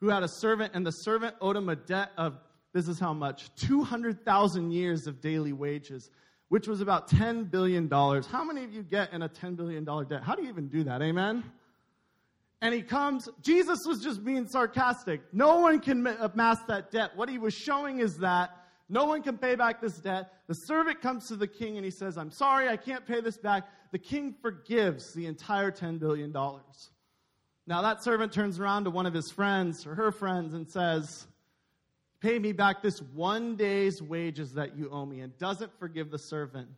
who 0.00 0.08
had 0.08 0.22
a 0.22 0.28
servant, 0.28 0.72
and 0.74 0.86
the 0.86 0.92
servant 0.92 1.34
owed 1.40 1.56
him 1.56 1.68
a 1.68 1.76
debt 1.76 2.12
of, 2.16 2.38
this 2.72 2.86
is 2.86 3.00
how 3.00 3.12
much, 3.12 3.54
200,000 3.56 4.70
years 4.70 5.06
of 5.06 5.20
daily 5.20 5.52
wages, 5.52 6.10
which 6.48 6.68
was 6.68 6.80
about 6.80 7.10
$10 7.10 7.50
billion. 7.50 7.90
How 7.90 8.44
many 8.44 8.62
of 8.64 8.72
you 8.72 8.82
get 8.82 9.12
in 9.12 9.22
a 9.22 9.28
$10 9.28 9.56
billion 9.56 9.84
debt? 9.84 10.22
How 10.22 10.34
do 10.34 10.42
you 10.42 10.48
even 10.48 10.68
do 10.68 10.84
that? 10.84 11.02
Amen? 11.02 11.44
and 12.60 12.74
he 12.74 12.82
comes. 12.82 13.28
Jesus 13.40 13.80
was 13.86 14.02
just 14.02 14.24
being 14.24 14.46
sarcastic. 14.46 15.20
No 15.32 15.60
one 15.60 15.80
can 15.80 16.06
amass 16.06 16.58
that 16.68 16.90
debt. 16.90 17.12
What 17.14 17.28
he 17.28 17.38
was 17.38 17.54
showing 17.54 18.00
is 18.00 18.18
that 18.18 18.50
no 18.88 19.04
one 19.04 19.22
can 19.22 19.38
pay 19.38 19.54
back 19.54 19.80
this 19.80 19.98
debt. 19.98 20.32
The 20.48 20.54
servant 20.54 21.00
comes 21.00 21.28
to 21.28 21.36
the 21.36 21.46
king 21.46 21.76
and 21.76 21.84
he 21.84 21.90
says, 21.90 22.16
I'm 22.16 22.30
sorry, 22.30 22.68
I 22.68 22.76
can't 22.76 23.06
pay 23.06 23.20
this 23.20 23.36
back. 23.36 23.68
The 23.92 23.98
king 23.98 24.34
forgives 24.42 25.12
the 25.14 25.26
entire 25.26 25.70
$10 25.70 25.98
billion. 25.98 26.32
Now, 27.68 27.82
that 27.82 28.02
servant 28.02 28.32
turns 28.32 28.58
around 28.58 28.84
to 28.84 28.90
one 28.90 29.04
of 29.04 29.12
his 29.12 29.30
friends 29.30 29.86
or 29.86 29.94
her 29.94 30.10
friends 30.10 30.54
and 30.54 30.66
says, 30.66 31.26
Pay 32.18 32.38
me 32.38 32.52
back 32.52 32.80
this 32.80 33.02
one 33.02 33.56
day's 33.56 34.00
wages 34.00 34.54
that 34.54 34.74
you 34.74 34.88
owe 34.90 35.04
me, 35.04 35.20
and 35.20 35.36
doesn't 35.36 35.78
forgive 35.78 36.10
the 36.10 36.18
servant. 36.18 36.68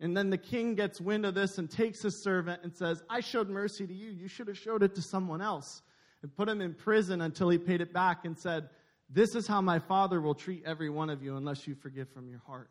And 0.00 0.16
then 0.16 0.30
the 0.30 0.38
king 0.38 0.74
gets 0.74 1.02
wind 1.02 1.26
of 1.26 1.34
this 1.34 1.58
and 1.58 1.70
takes 1.70 2.00
his 2.00 2.22
servant 2.22 2.62
and 2.62 2.74
says, 2.74 3.02
I 3.10 3.20
showed 3.20 3.50
mercy 3.50 3.86
to 3.86 3.92
you. 3.92 4.08
You 4.08 4.26
should 4.26 4.48
have 4.48 4.56
showed 4.56 4.82
it 4.82 4.94
to 4.94 5.02
someone 5.02 5.42
else. 5.42 5.82
And 6.22 6.34
put 6.34 6.48
him 6.48 6.62
in 6.62 6.72
prison 6.72 7.20
until 7.20 7.50
he 7.50 7.58
paid 7.58 7.82
it 7.82 7.92
back 7.92 8.24
and 8.24 8.38
said, 8.38 8.70
This 9.10 9.34
is 9.34 9.46
how 9.46 9.60
my 9.60 9.78
father 9.78 10.22
will 10.22 10.34
treat 10.34 10.62
every 10.64 10.88
one 10.88 11.10
of 11.10 11.22
you 11.22 11.36
unless 11.36 11.66
you 11.66 11.74
forgive 11.74 12.08
from 12.08 12.26
your 12.26 12.40
heart. 12.46 12.70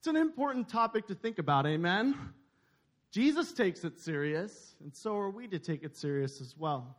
It's 0.00 0.08
an 0.08 0.16
important 0.16 0.68
topic 0.68 1.06
to 1.06 1.14
think 1.14 1.38
about, 1.38 1.68
amen? 1.68 2.16
Jesus 3.12 3.52
takes 3.52 3.84
it 3.84 3.98
serious, 3.98 4.74
and 4.82 4.94
so 4.94 5.16
are 5.16 5.30
we 5.30 5.48
to 5.48 5.58
take 5.58 5.82
it 5.82 5.96
serious 5.96 6.40
as 6.40 6.54
well. 6.56 6.96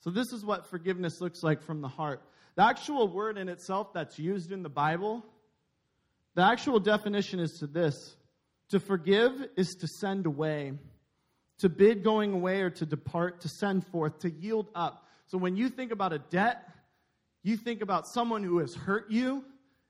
So, 0.00 0.10
this 0.10 0.32
is 0.32 0.44
what 0.44 0.66
forgiveness 0.66 1.20
looks 1.20 1.42
like 1.42 1.62
from 1.62 1.80
the 1.80 1.88
heart. 1.88 2.22
The 2.54 2.64
actual 2.64 3.08
word 3.08 3.36
in 3.36 3.48
itself 3.48 3.92
that's 3.92 4.18
used 4.18 4.52
in 4.52 4.62
the 4.62 4.68
Bible, 4.68 5.24
the 6.34 6.42
actual 6.42 6.80
definition 6.80 7.40
is 7.40 7.58
to 7.58 7.66
this 7.66 8.16
to 8.70 8.80
forgive 8.80 9.32
is 9.56 9.74
to 9.76 9.86
send 9.86 10.26
away, 10.26 10.72
to 11.58 11.68
bid 11.68 12.02
going 12.02 12.32
away 12.32 12.62
or 12.62 12.70
to 12.70 12.86
depart, 12.86 13.42
to 13.42 13.48
send 13.48 13.86
forth, 13.86 14.18
to 14.20 14.30
yield 14.30 14.68
up. 14.74 15.06
So, 15.26 15.38
when 15.38 15.56
you 15.56 15.68
think 15.68 15.92
about 15.92 16.12
a 16.12 16.18
debt, 16.18 16.68
you 17.42 17.56
think 17.56 17.82
about 17.82 18.06
someone 18.06 18.42
who 18.42 18.58
has 18.58 18.74
hurt 18.74 19.10
you, 19.10 19.44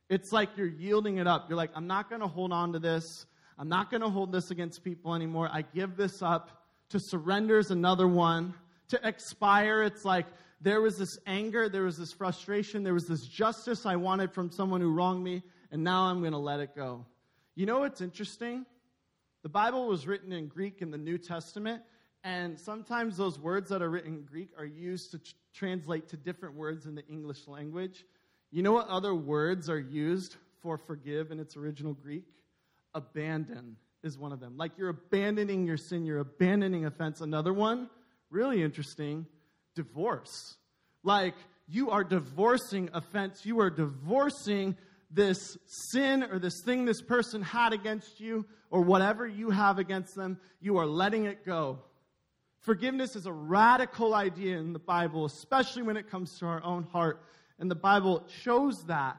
it's 0.09 0.33
like 0.33 0.51
you're 0.57 0.67
yielding 0.67 1.19
it 1.19 1.27
up. 1.27 1.47
You're 1.49 1.57
like, 1.57 1.71
I'm 1.75 1.87
not 1.87 2.09
going 2.09 2.21
to 2.21 2.29
hold 2.29 2.53
on 2.53 2.73
to 2.73 2.79
this. 2.79 3.27
I'm 3.59 3.69
not 3.69 3.91
going 3.91 4.03
to 4.03 4.09
hold 4.09 4.33
this 4.33 4.51
against 4.51 4.85
people 4.85 5.15
anymore. 5.15 5.49
I 5.51 5.63
give 5.63 5.97
this 5.97 6.23
up. 6.23 6.65
To 6.91 7.01
surrender 7.01 7.59
is 7.59 7.71
another 7.71 8.07
one. 8.07 8.55
To 8.89 9.01
expire, 9.07 9.83
it's 9.83 10.05
like 10.05 10.27
there 10.61 10.81
was 10.81 10.99
this 10.99 11.19
anger, 11.27 11.69
there 11.69 11.83
was 11.83 11.97
this 11.97 12.13
frustration, 12.13 12.83
there 12.83 12.95
was 12.95 13.07
this 13.07 13.27
justice 13.27 13.85
I 13.87 13.97
wanted 13.97 14.33
from 14.33 14.51
someone 14.51 14.81
who 14.81 14.93
wronged 14.93 15.25
me, 15.25 15.43
and 15.71 15.83
now 15.83 16.05
I'm 16.05 16.21
going 16.21 16.33
to 16.33 16.39
let 16.39 16.61
it 16.61 16.77
go. 16.77 17.05
You 17.55 17.67
know 17.67 17.81
what's 17.81 18.01
interesting? 18.01 18.67
The 19.43 19.49
Bible 19.49 19.89
was 19.89 20.07
written 20.07 20.33
in 20.33 20.47
Greek 20.49 20.83
in 20.83 20.91
the 20.91 20.99
New 20.99 21.19
Testament, 21.19 21.83
and 22.23 22.59
sometimes 22.59 23.17
those 23.17 23.39
words 23.39 23.71
that 23.71 23.83
are 23.83 23.91
written 23.91 24.15
in 24.15 24.23
Greek 24.23 24.51
are 24.59 24.65
used 24.65 25.13
to 25.13 25.19
tr- 25.19 25.33
translate 25.55 26.09
to 26.09 26.17
different 26.17 26.55
words 26.55 26.87
in 26.87 26.95
the 26.95 27.07
English 27.07 27.47
language. 27.49 28.05
You 28.51 28.63
know 28.63 28.73
what 28.73 28.89
other 28.89 29.15
words 29.15 29.71
are 29.71 29.79
used 29.79 30.37
for 30.61 30.79
forgive 30.79 31.31
in 31.31 31.41
its 31.41 31.57
original 31.57 31.95
Greek? 31.95 32.25
Abandon 32.97 33.77
is 34.03 34.19
one 34.19 34.33
of 34.33 34.41
them. 34.41 34.57
Like 34.57 34.73
you're 34.79 34.89
abandoning 34.89 35.67
your 35.67 35.77
sin, 35.77 36.05
you're 36.07 36.19
abandoning 36.19 36.87
offense. 36.87 37.21
Another 37.21 37.53
one, 37.53 37.91
really 38.31 38.63
interesting, 38.63 39.27
divorce. 39.75 40.57
Like 41.05 41.35
you 41.69 41.91
are 41.91 42.03
divorcing 42.03 42.91
offense, 42.95 43.45
you 43.45 43.61
are 43.61 43.71
divorcing 43.71 44.77
this 45.11 45.57
sin 45.67 46.25
or 46.25 46.39
this 46.39 46.63
thing 46.65 46.85
this 46.85 47.03
person 47.03 47.43
had 47.43 47.73
against 47.73 48.19
you 48.19 48.47
or 48.71 48.81
whatever 48.81 49.27
you 49.27 49.51
have 49.51 49.79
against 49.79 50.15
them, 50.17 50.39
you 50.61 50.79
are 50.79 50.87
letting 50.87 51.27
it 51.27 51.45
go. 51.45 51.79
Forgiveness 52.61 53.15
is 53.15 53.27
a 53.27 53.33
radical 53.33 54.15
idea 54.15 54.59
in 54.59 54.73
the 54.73 54.79
Bible, 54.81 55.25
especially 55.25 55.83
when 55.83 55.97
it 55.97 56.11
comes 56.11 56.39
to 56.39 56.47
our 56.47 56.63
own 56.65 56.83
heart. 56.83 57.23
And 57.59 57.71
the 57.71 57.77
Bible 57.77 58.25
shows 58.43 58.83
that 58.87 59.17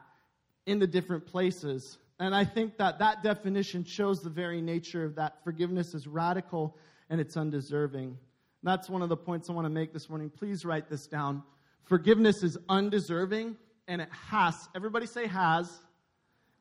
in 0.66 0.78
the 0.78 0.86
different 0.86 1.26
places. 1.26 1.96
And 2.20 2.34
I 2.34 2.44
think 2.44 2.78
that 2.78 2.98
that 2.98 3.22
definition 3.22 3.84
shows 3.84 4.20
the 4.20 4.30
very 4.30 4.60
nature 4.60 5.04
of 5.04 5.14
that 5.16 5.42
forgiveness 5.44 5.94
is 5.94 6.06
radical 6.06 6.76
and 7.10 7.20
it's 7.20 7.36
undeserving. 7.36 8.18
That's 8.62 8.90
one 8.90 9.02
of 9.02 9.08
the 9.08 9.16
points 9.16 9.48
I 9.48 9.52
want 9.52 9.66
to 9.66 9.70
make 9.70 9.92
this 9.92 10.08
morning. 10.08 10.30
Please 10.30 10.64
write 10.64 10.90
this 10.90 11.06
down. 11.06 11.42
Forgiveness 11.84 12.42
is 12.42 12.58
undeserving 12.68 13.56
and 13.86 14.02
it 14.02 14.08
has, 14.30 14.68
everybody 14.74 15.06
say 15.06 15.26
has, 15.28 15.70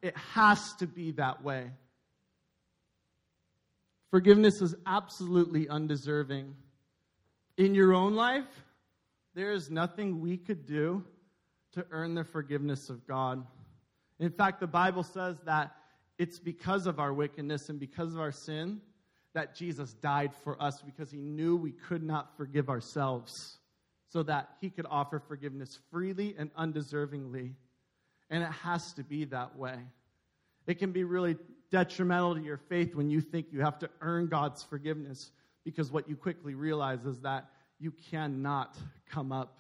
it 0.02 0.16
has 0.16 0.74
to 0.76 0.88
be 0.88 1.12
that 1.14 1.44
way. 1.44 1.72
Forgiveness 4.12 4.62
is 4.62 4.76
absolutely 4.86 5.68
undeserving. 5.68 6.56
In 7.58 7.74
your 7.74 7.94
own 7.94 8.16
life, 8.16 8.46
there 9.34 9.52
is 9.52 9.70
nothing 9.70 10.22
we 10.22 10.38
could 10.38 10.66
do 10.66 11.04
to 11.74 11.86
earn 11.92 12.16
the 12.16 12.24
forgiveness 12.24 12.90
of 12.90 13.06
God. 13.08 13.46
In 14.20 14.32
fact, 14.32 14.60
the 14.60 14.68
Bible 14.68 15.04
says 15.04 15.38
that 15.46 15.76
it's 16.18 16.40
because 16.40 16.88
of 16.88 17.00
our 17.00 17.14
wickedness 17.14 17.70
and 17.70 17.80
because 17.80 18.14
of 18.14 18.20
our 18.20 18.32
sin 18.32 18.82
that 19.34 19.56
Jesus 19.56 19.94
died 19.94 20.32
for 20.44 20.62
us 20.62 20.82
because 20.82 21.12
he 21.12 21.20
knew 21.20 21.56
we 21.56 21.72
could 21.72 22.02
not 22.02 22.36
forgive 22.38 22.70
ourselves 22.70 23.60
so 24.10 24.24
that 24.24 24.50
he 24.62 24.70
could 24.70 24.88
offer 24.90 25.20
forgiveness 25.20 25.78
freely 25.92 26.34
and 26.38 26.54
undeservingly. 26.56 27.54
And 28.30 28.44
it 28.44 28.52
has 28.64 28.94
to 28.94 29.04
be 29.04 29.26
that 29.26 29.56
way. 29.56 29.78
It 30.66 30.80
can 30.80 30.92
be 30.92 31.04
really 31.04 31.38
detrimental 31.72 32.36
to 32.36 32.42
your 32.42 32.58
faith 32.58 32.96
when 32.96 33.10
you 33.10 33.22
think 33.22 33.48
you 33.52 33.62
have 33.62 33.80
to 33.80 33.90
earn 34.02 34.28
God's 34.28 34.64
forgiveness 34.64 35.32
because 35.64 35.92
what 35.92 36.10
you 36.10 36.16
quickly 36.16 36.56
realize 36.56 37.06
is 37.06 37.20
that 37.20 37.50
you 37.80 37.92
cannot 38.10 38.76
come 39.10 39.32
up 39.32 39.60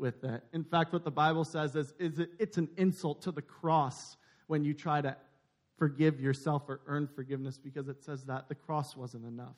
with 0.00 0.22
that. 0.22 0.44
In 0.52 0.64
fact, 0.64 0.92
what 0.92 1.04
the 1.04 1.10
Bible 1.10 1.44
says 1.44 1.76
is, 1.76 1.92
is 1.98 2.18
it, 2.18 2.30
it's 2.38 2.56
an 2.56 2.68
insult 2.76 3.22
to 3.22 3.32
the 3.32 3.42
cross 3.42 4.16
when 4.46 4.64
you 4.64 4.74
try 4.74 5.00
to 5.00 5.16
forgive 5.78 6.20
yourself 6.20 6.62
or 6.68 6.80
earn 6.86 7.08
forgiveness 7.14 7.58
because 7.58 7.88
it 7.88 8.02
says 8.02 8.24
that 8.24 8.48
the 8.48 8.54
cross 8.54 8.96
wasn't 8.96 9.24
enough. 9.24 9.56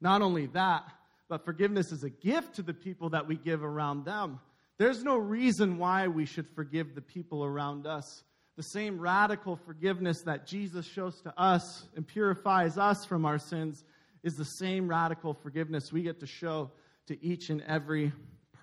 Not 0.00 0.22
only 0.22 0.46
that, 0.48 0.84
but 1.28 1.44
forgiveness 1.44 1.92
is 1.92 2.04
a 2.04 2.10
gift 2.10 2.56
to 2.56 2.62
the 2.62 2.74
people 2.74 3.10
that 3.10 3.26
we 3.26 3.36
give 3.36 3.64
around 3.64 4.04
them. 4.04 4.40
There's 4.78 5.02
no 5.02 5.16
reason 5.16 5.78
why 5.78 6.08
we 6.08 6.26
should 6.26 6.48
forgive 6.54 6.94
the 6.94 7.00
people 7.00 7.44
around 7.44 7.86
us. 7.86 8.24
The 8.56 8.62
same 8.62 8.98
radical 8.98 9.56
forgiveness 9.56 10.22
that 10.22 10.46
Jesus 10.46 10.86
shows 10.86 11.20
to 11.22 11.34
us 11.40 11.88
and 11.96 12.06
purifies 12.06 12.78
us 12.78 13.04
from 13.04 13.24
our 13.24 13.38
sins 13.38 13.84
is 14.22 14.34
the 14.34 14.44
same 14.44 14.88
radical 14.88 15.34
forgiveness 15.34 15.92
we 15.92 16.02
get 16.02 16.20
to 16.20 16.26
show 16.26 16.70
to 17.06 17.22
each 17.24 17.50
and 17.50 17.62
every 17.62 18.12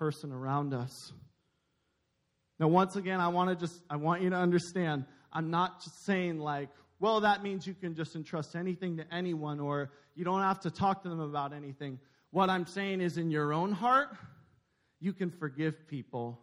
person 0.02 0.32
around 0.32 0.74
us. 0.74 1.12
Now, 2.58 2.66
once 2.66 2.96
again, 2.96 3.20
I 3.20 3.28
want 3.28 3.50
to 3.50 3.54
just, 3.54 3.80
I 3.88 3.94
want 3.94 4.20
you 4.20 4.30
to 4.30 4.36
understand, 4.36 5.04
I'm 5.32 5.52
not 5.52 5.80
just 5.84 6.04
saying 6.04 6.40
like, 6.40 6.70
well, 6.98 7.20
that 7.20 7.44
means 7.44 7.68
you 7.68 7.74
can 7.74 7.94
just 7.94 8.16
entrust 8.16 8.56
anything 8.56 8.96
to 8.96 9.04
anyone 9.14 9.60
or 9.60 9.92
you 10.16 10.24
don't 10.24 10.40
have 10.40 10.58
to 10.62 10.72
talk 10.72 11.04
to 11.04 11.08
them 11.08 11.20
about 11.20 11.52
anything. 11.52 12.00
What 12.32 12.50
I'm 12.50 12.66
saying 12.66 13.00
is, 13.00 13.16
in 13.16 13.30
your 13.30 13.52
own 13.52 13.70
heart, 13.70 14.08
you 14.98 15.12
can 15.12 15.30
forgive 15.30 15.86
people. 15.86 16.40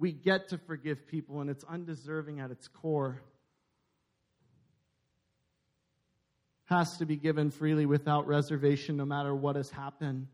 We 0.00 0.10
get 0.10 0.48
to 0.48 0.58
forgive 0.58 1.06
people, 1.06 1.40
and 1.40 1.48
it's 1.48 1.62
undeserving 1.62 2.40
at 2.40 2.50
its 2.50 2.66
core. 2.66 3.22
Has 6.64 6.96
to 6.98 7.06
be 7.06 7.14
given 7.14 7.52
freely 7.52 7.86
without 7.86 8.26
reservation, 8.26 8.96
no 8.96 9.04
matter 9.04 9.32
what 9.32 9.54
has 9.54 9.70
happened. 9.70 10.26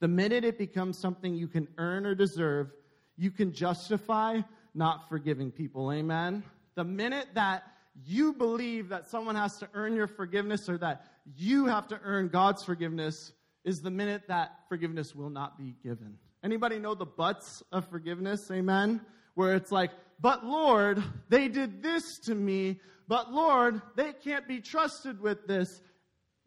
The 0.00 0.08
minute 0.08 0.44
it 0.44 0.58
becomes 0.58 0.98
something 0.98 1.34
you 1.34 1.48
can 1.48 1.68
earn 1.78 2.06
or 2.06 2.14
deserve, 2.14 2.72
you 3.16 3.30
can 3.30 3.52
justify 3.52 4.40
not 4.74 5.08
forgiving 5.08 5.50
people. 5.50 5.92
Amen? 5.92 6.42
The 6.74 6.84
minute 6.84 7.28
that 7.34 7.64
you 8.04 8.32
believe 8.32 8.88
that 8.88 9.08
someone 9.08 9.36
has 9.36 9.58
to 9.58 9.68
earn 9.74 9.94
your 9.94 10.08
forgiveness 10.08 10.68
or 10.68 10.78
that 10.78 11.04
you 11.36 11.66
have 11.66 11.86
to 11.88 12.00
earn 12.02 12.28
God's 12.28 12.64
forgiveness 12.64 13.32
is 13.64 13.80
the 13.80 13.90
minute 13.90 14.22
that 14.28 14.58
forgiveness 14.68 15.14
will 15.14 15.30
not 15.30 15.56
be 15.56 15.74
given. 15.82 16.18
Anybody 16.42 16.78
know 16.78 16.94
the 16.94 17.06
buts 17.06 17.62
of 17.72 17.88
forgiveness? 17.88 18.50
Amen? 18.50 19.00
Where 19.34 19.54
it's 19.54 19.72
like, 19.72 19.90
but 20.20 20.44
Lord, 20.44 21.02
they 21.28 21.48
did 21.48 21.82
this 21.82 22.18
to 22.20 22.34
me. 22.34 22.80
But 23.08 23.32
Lord, 23.32 23.80
they 23.96 24.12
can't 24.12 24.46
be 24.46 24.60
trusted 24.60 25.20
with 25.20 25.46
this. 25.46 25.80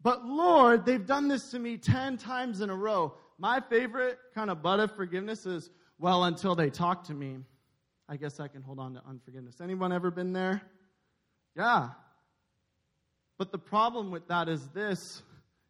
But 0.02 0.24
Lord, 0.24 0.86
they've 0.86 1.04
done 1.04 1.28
this 1.28 1.50
to 1.50 1.58
me 1.58 1.76
10 1.76 2.18
times 2.18 2.60
in 2.60 2.70
a 2.70 2.76
row 2.76 3.14
my 3.38 3.60
favorite 3.60 4.18
kind 4.34 4.50
of 4.50 4.62
but 4.62 4.80
of 4.80 4.94
forgiveness 4.94 5.46
is, 5.46 5.70
well, 5.98 6.24
until 6.24 6.54
they 6.54 6.70
talk 6.70 7.04
to 7.04 7.14
me, 7.14 7.38
I 8.08 8.16
guess 8.16 8.40
I 8.40 8.48
can 8.48 8.62
hold 8.62 8.78
on 8.78 8.94
to 8.94 9.02
unforgiveness. 9.08 9.60
Anyone 9.60 9.92
ever 9.92 10.10
been 10.10 10.32
there? 10.32 10.62
Yeah. 11.56 11.90
But 13.36 13.52
the 13.52 13.58
problem 13.58 14.10
with 14.10 14.26
that 14.28 14.48
is 14.48 14.66
this 14.68 15.22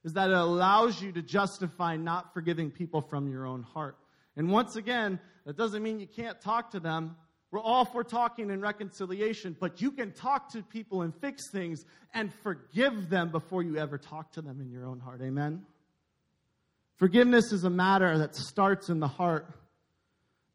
is 0.05 0.13
that 0.15 0.31
it 0.31 0.37
allows 0.37 1.03
you 1.03 1.13
to 1.13 1.21
justify 1.21 1.97
not 1.97 2.33
forgiving 2.33 2.71
people 2.71 3.01
from 3.01 3.29
your 3.29 3.47
own 3.47 3.63
heart. 3.63 3.99
And 4.37 4.51
once 4.51 4.77
again, 4.77 5.19
that 5.45 5.57
doesn't 5.57 5.83
mean 5.83 5.99
you 5.99 6.07
can't 6.07 6.41
talk 6.41 6.71
to 6.71 6.81
them. 6.81 7.17
We're 7.51 7.61
all 7.61 7.85
for 7.85 8.05
talking 8.05 8.51
and 8.51 8.63
reconciliation, 8.63 9.57
but 9.59 9.81
you 9.81 9.91
can 9.91 10.13
talk 10.13 10.51
to 10.53 10.63
people 10.63 11.03
and 11.03 11.15
fix 11.15 11.49
things 11.49 11.85
and 12.15 12.33
forgive 12.33 13.09
them 13.09 13.31
before 13.31 13.63
you 13.63 13.77
ever 13.77 13.99
talk 13.99 14.31
to 14.33 14.43
them 14.43 14.61
in 14.61 14.71
your 14.71 14.87
own 14.87 15.01
heart. 15.01 15.21
Amen? 15.23 15.65
Forgiveness 16.99 17.53
is 17.53 17.63
a 17.63 17.71
matter 17.71 18.19
that 18.19 18.35
starts 18.35 18.89
in 18.89 18.99
the 18.99 19.07
heart. 19.07 19.47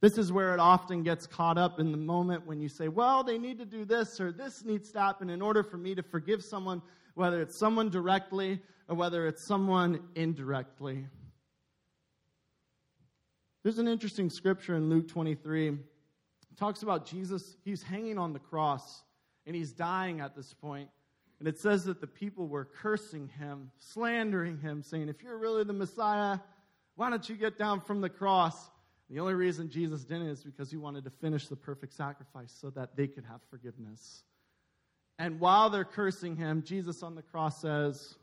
This 0.02 0.18
is 0.18 0.30
where 0.30 0.54
it 0.54 0.60
often 0.60 1.02
gets 1.02 1.26
caught 1.26 1.58
up 1.58 1.80
in 1.80 1.94
the 1.94 1.98
moment 1.98 2.46
when 2.46 2.60
you 2.60 2.68
say, 2.68 2.90
well, 2.90 3.24
they 3.24 3.38
need 3.38 3.60
to 3.60 3.66
do 3.66 3.86
this 3.86 4.20
or 4.20 4.34
this 4.34 4.66
needs 4.66 4.92
to 4.92 5.00
happen 5.00 5.30
in 5.30 5.42
order 5.42 5.64
for 5.64 5.78
me 5.78 5.96
to 5.96 6.04
forgive 6.04 6.44
someone, 6.44 6.82
whether 7.16 7.42
it's 7.42 7.58
someone 7.58 7.90
directly 7.90 8.62
or 8.90 8.96
whether 8.98 9.26
it's 9.26 9.48
someone 9.48 10.02
indirectly. 10.16 11.08
There's 13.64 13.80
an 13.80 13.88
interesting 13.88 14.30
scripture 14.30 14.76
in 14.76 14.90
Luke 14.90 15.08
23. 15.08 15.70
It 15.70 15.78
talks 16.58 16.84
about 16.84 17.06
Jesus, 17.06 17.56
he's 17.64 17.82
hanging 17.82 18.18
on 18.18 18.34
the 18.34 18.40
cross 18.40 19.04
and 19.46 19.56
he's 19.56 19.72
dying 19.72 20.20
at 20.20 20.36
this 20.36 20.54
point. 20.54 20.90
And 21.40 21.48
it 21.48 21.60
says 21.60 21.86
that 21.86 22.00
the 22.00 22.08
people 22.08 22.48
were 22.48 22.66
cursing 22.66 23.28
him, 23.40 23.72
slandering 23.80 24.58
him, 24.60 24.82
saying, 24.82 25.10
If 25.10 25.22
you're 25.22 25.38
really 25.38 25.64
the 25.64 25.74
Messiah, 25.74 26.40
why 26.96 27.10
don't 27.10 27.28
you 27.28 27.36
get 27.36 27.58
down 27.58 27.82
from 27.82 28.02
the 28.02 28.10
cross? 28.10 28.70
The 29.10 29.20
only 29.20 29.34
reason 29.34 29.70
Jesus 29.70 30.04
didn't 30.04 30.28
is 30.28 30.44
because 30.44 30.72
he 30.72 30.78
wanted 30.78 31.04
to 31.04 31.10
finish 31.10 31.48
the 31.48 31.56
perfect 31.56 31.94
sacrifice 31.94 32.56
so 32.60 32.70
that 32.72 32.96
they 32.96 33.08
could 33.08 33.26
have 33.26 33.42
forgiveness. 33.50 34.24
And 35.20 35.40
while 35.40 35.70
they're 35.70 35.84
cursing 35.84 36.36
him, 36.36 36.64
Jesus 36.64 37.04
on 37.04 37.16
the 37.16 37.22
cross 37.22 37.62
says, 37.62 38.16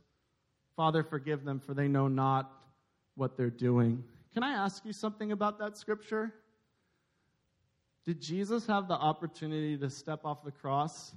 Father, 0.76 1.02
forgive 1.02 1.45
them, 1.45 1.61
for 1.61 1.75
they 1.75 1.88
know 1.88 2.09
not 2.09 2.50
what 3.17 3.37
they're 3.37 3.50
doing. 3.50 4.02
can 4.33 4.43
I 4.43 4.52
ask 4.52 4.85
you 4.85 4.93
something 4.93 5.33
about 5.33 5.59
that 5.59 5.76
scripture? 5.76 6.33
Did 8.07 8.21
Jesus 8.21 8.67
have 8.67 8.88
the 8.88 8.95
opportunity 8.95 9.76
to 9.76 9.90
step 9.90 10.25
off 10.25 10.43
the 10.43 10.50
cross 10.50 11.12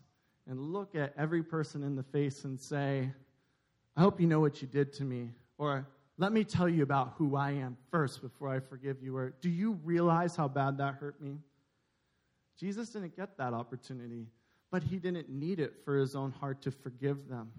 and 0.49 0.59
look 0.73 0.95
at 0.95 1.13
every 1.17 1.43
person 1.43 1.83
in 1.83 1.95
the 1.95 2.03
face 2.03 2.43
and 2.43 2.59
say, 2.59 3.11
I 3.95 4.01
hope 4.01 4.19
you 4.19 4.27
know 4.27 4.39
what 4.39 4.61
you 4.61 4.67
did 4.67 4.93
to 4.93 5.03
me? 5.03 5.31
Or, 5.57 5.87
let 6.17 6.31
me 6.31 6.43
tell 6.43 6.69
you 6.69 6.83
about 6.83 7.13
who 7.17 7.35
I 7.35 7.51
am 7.51 7.77
first 7.89 8.21
before 8.21 8.49
I 8.49 8.59
forgive 8.59 9.01
you. 9.01 9.15
Or, 9.15 9.33
do 9.41 9.49
you 9.49 9.79
realize 9.83 10.35
how 10.35 10.47
bad 10.47 10.77
that 10.77 10.95
hurt 10.95 11.21
me? 11.21 11.37
Jesus 12.59 12.89
didn't 12.89 13.15
get 13.15 13.37
that 13.37 13.53
opportunity, 13.53 14.27
but 14.71 14.83
he 14.83 14.97
didn't 14.97 15.29
need 15.29 15.59
it 15.59 15.73
for 15.83 15.97
his 15.97 16.15
own 16.15 16.31
heart 16.31 16.61
to 16.63 16.71
forgive 16.71 17.27
them. 17.27 17.51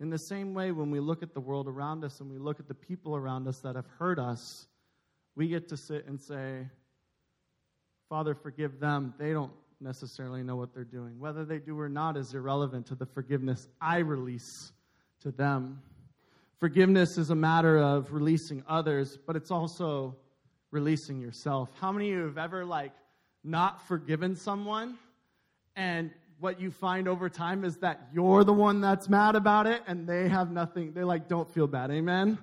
In 0.00 0.10
the 0.10 0.18
same 0.18 0.54
way, 0.54 0.70
when 0.70 0.90
we 0.90 1.00
look 1.00 1.22
at 1.22 1.34
the 1.34 1.40
world 1.40 1.66
around 1.66 2.04
us 2.04 2.20
and 2.20 2.30
we 2.30 2.38
look 2.38 2.60
at 2.60 2.68
the 2.68 2.74
people 2.74 3.16
around 3.16 3.48
us 3.48 3.58
that 3.60 3.76
have 3.76 3.86
hurt 3.98 4.18
us, 4.18 4.66
we 5.34 5.48
get 5.48 5.68
to 5.68 5.76
sit 5.76 6.06
and 6.06 6.20
say, 6.20 6.66
Father, 8.08 8.34
forgive 8.34 8.80
them. 8.80 9.14
They 9.18 9.32
don't 9.32 9.52
necessarily 9.80 10.42
know 10.42 10.56
what 10.56 10.74
they're 10.74 10.84
doing. 10.84 11.18
Whether 11.18 11.44
they 11.44 11.58
do 11.58 11.78
or 11.78 11.88
not 11.88 12.16
is 12.16 12.34
irrelevant 12.34 12.86
to 12.86 12.94
the 12.94 13.06
forgiveness 13.06 13.68
I 13.80 13.98
release 13.98 14.72
to 15.20 15.30
them. 15.30 15.82
Forgiveness 16.58 17.18
is 17.18 17.30
a 17.30 17.34
matter 17.34 17.78
of 17.78 18.12
releasing 18.12 18.64
others, 18.68 19.18
but 19.26 19.36
it's 19.36 19.50
also 19.50 20.16
releasing 20.70 21.20
yourself. 21.20 21.70
How 21.80 21.92
many 21.92 22.10
of 22.10 22.18
you 22.18 22.24
have 22.24 22.38
ever 22.38 22.64
like 22.64 22.92
not 23.44 23.86
forgiven 23.86 24.34
someone 24.34 24.98
and 25.76 26.10
what 26.40 26.60
you 26.60 26.70
find 26.70 27.08
over 27.08 27.28
time 27.28 27.64
is 27.64 27.76
that 27.78 28.08
you're 28.12 28.44
the 28.44 28.52
one 28.52 28.80
that's 28.80 29.08
mad 29.08 29.34
about 29.34 29.66
it 29.66 29.82
and 29.86 30.08
they 30.08 30.28
have 30.28 30.50
nothing 30.50 30.92
they 30.92 31.04
like 31.04 31.28
don't 31.28 31.48
feel 31.52 31.66
bad. 31.66 31.90
Amen. 31.90 32.38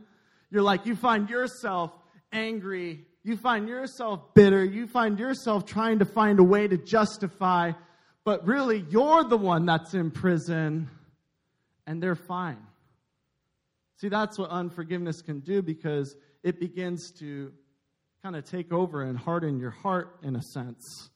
You're 0.49 0.61
like 0.61 0.85
you 0.85 0.95
find 0.95 1.29
yourself 1.29 1.91
angry, 2.31 3.05
you 3.25 3.36
find 3.36 3.67
yourself 3.67 4.36
bitter, 4.36 4.63
you 4.63 4.86
find 4.86 5.17
yourself 5.17 5.65
trying 5.65 6.00
to 6.00 6.05
find 6.05 6.39
a 6.39 6.44
way 6.44 6.67
to 6.67 6.77
justify, 6.77 7.72
but 8.24 8.46
really 8.46 8.86
you're 8.89 9.24
the 9.24 9.38
one 9.38 9.65
that's 9.65 9.96
in 9.96 10.12
prison 10.12 10.89
and 11.88 12.01
they're 12.01 12.15
fine. 12.15 12.60
See, 13.98 14.10
that's 14.10 14.38
what 14.38 14.51
unforgiveness 14.51 15.24
can 15.24 15.39
do 15.39 15.63
because 15.63 16.15
it 16.44 16.60
begins 16.60 17.12
to 17.20 17.51
kind 18.22 18.36
of 18.36 18.46
take 18.46 18.72
over 18.72 19.01
and 19.01 19.17
harden 19.17 19.60
your 19.60 19.72
heart 19.72 20.20
in 20.22 20.36
a 20.36 20.41
sense. 20.41 21.10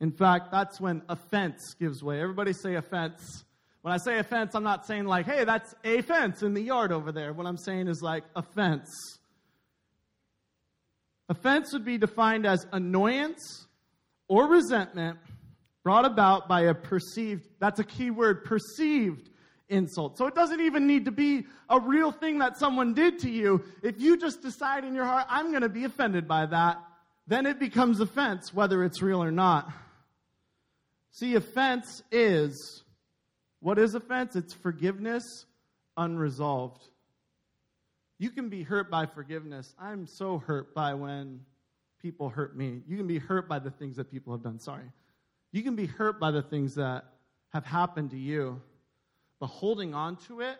In 0.00 0.12
fact, 0.12 0.52
that's 0.52 0.80
when 0.80 1.02
offense 1.08 1.74
gives 1.78 2.04
way. 2.04 2.20
Everybody 2.20 2.52
say 2.52 2.76
offense. 2.76 3.44
When 3.80 3.92
I 3.92 3.96
say 3.96 4.18
offense, 4.18 4.54
I'm 4.54 4.62
not 4.62 4.86
saying 4.86 5.06
like, 5.06 5.26
hey, 5.26 5.44
that's 5.44 5.74
a 5.82 6.02
fence 6.02 6.44
in 6.44 6.54
the 6.54 6.62
yard 6.62 6.92
over 6.92 7.10
there. 7.10 7.32
What 7.32 7.48
I'm 7.48 7.56
saying 7.56 7.88
is 7.88 8.00
like 8.00 8.22
offense. 8.36 9.18
Offense 11.28 11.72
would 11.72 11.84
be 11.84 11.98
defined 11.98 12.46
as 12.46 12.66
annoyance 12.72 13.66
or 14.28 14.46
resentment 14.46 15.18
brought 15.82 16.04
about 16.04 16.48
by 16.48 16.62
a 16.62 16.74
perceived, 16.74 17.48
that's 17.58 17.80
a 17.80 17.84
key 17.84 18.10
word, 18.10 18.44
perceived 18.44 19.30
insult. 19.68 20.18
So 20.18 20.26
it 20.26 20.34
doesn't 20.34 20.60
even 20.60 20.86
need 20.86 21.06
to 21.06 21.10
be 21.10 21.46
a 21.68 21.80
real 21.80 22.12
thing 22.12 22.38
that 22.38 22.58
someone 22.58 22.94
did 22.94 23.18
to 23.20 23.30
you. 23.30 23.64
If 23.82 24.00
you 24.00 24.16
just 24.16 24.42
decide 24.42 24.84
in 24.84 24.94
your 24.94 25.04
heart, 25.04 25.26
I'm 25.28 25.50
going 25.50 25.62
to 25.62 25.68
be 25.68 25.84
offended 25.84 26.28
by 26.28 26.46
that, 26.46 26.78
then 27.26 27.46
it 27.46 27.58
becomes 27.58 28.00
offense, 28.00 28.52
whether 28.52 28.84
it's 28.84 29.00
real 29.00 29.22
or 29.22 29.30
not. 29.30 29.72
See, 31.10 31.34
offense 31.34 32.02
is 32.10 32.82
what 33.60 33.78
is 33.78 33.94
offense? 33.94 34.34
It's 34.34 34.52
forgiveness 34.52 35.46
unresolved. 35.96 36.82
You 38.22 38.30
can 38.30 38.48
be 38.48 38.62
hurt 38.62 38.88
by 38.88 39.06
forgiveness. 39.06 39.74
I'm 39.80 40.06
so 40.06 40.38
hurt 40.38 40.76
by 40.76 40.94
when 40.94 41.40
people 42.00 42.28
hurt 42.28 42.56
me. 42.56 42.80
You 42.86 42.96
can 42.96 43.08
be 43.08 43.18
hurt 43.18 43.48
by 43.48 43.58
the 43.58 43.72
things 43.72 43.96
that 43.96 44.12
people 44.12 44.32
have 44.32 44.44
done. 44.44 44.60
Sorry. 44.60 44.84
You 45.50 45.64
can 45.64 45.74
be 45.74 45.86
hurt 45.86 46.20
by 46.20 46.30
the 46.30 46.40
things 46.40 46.76
that 46.76 47.02
have 47.48 47.64
happened 47.64 48.12
to 48.12 48.16
you. 48.16 48.62
But 49.40 49.48
holding 49.48 49.92
on 49.92 50.18
to 50.28 50.40
it, 50.40 50.56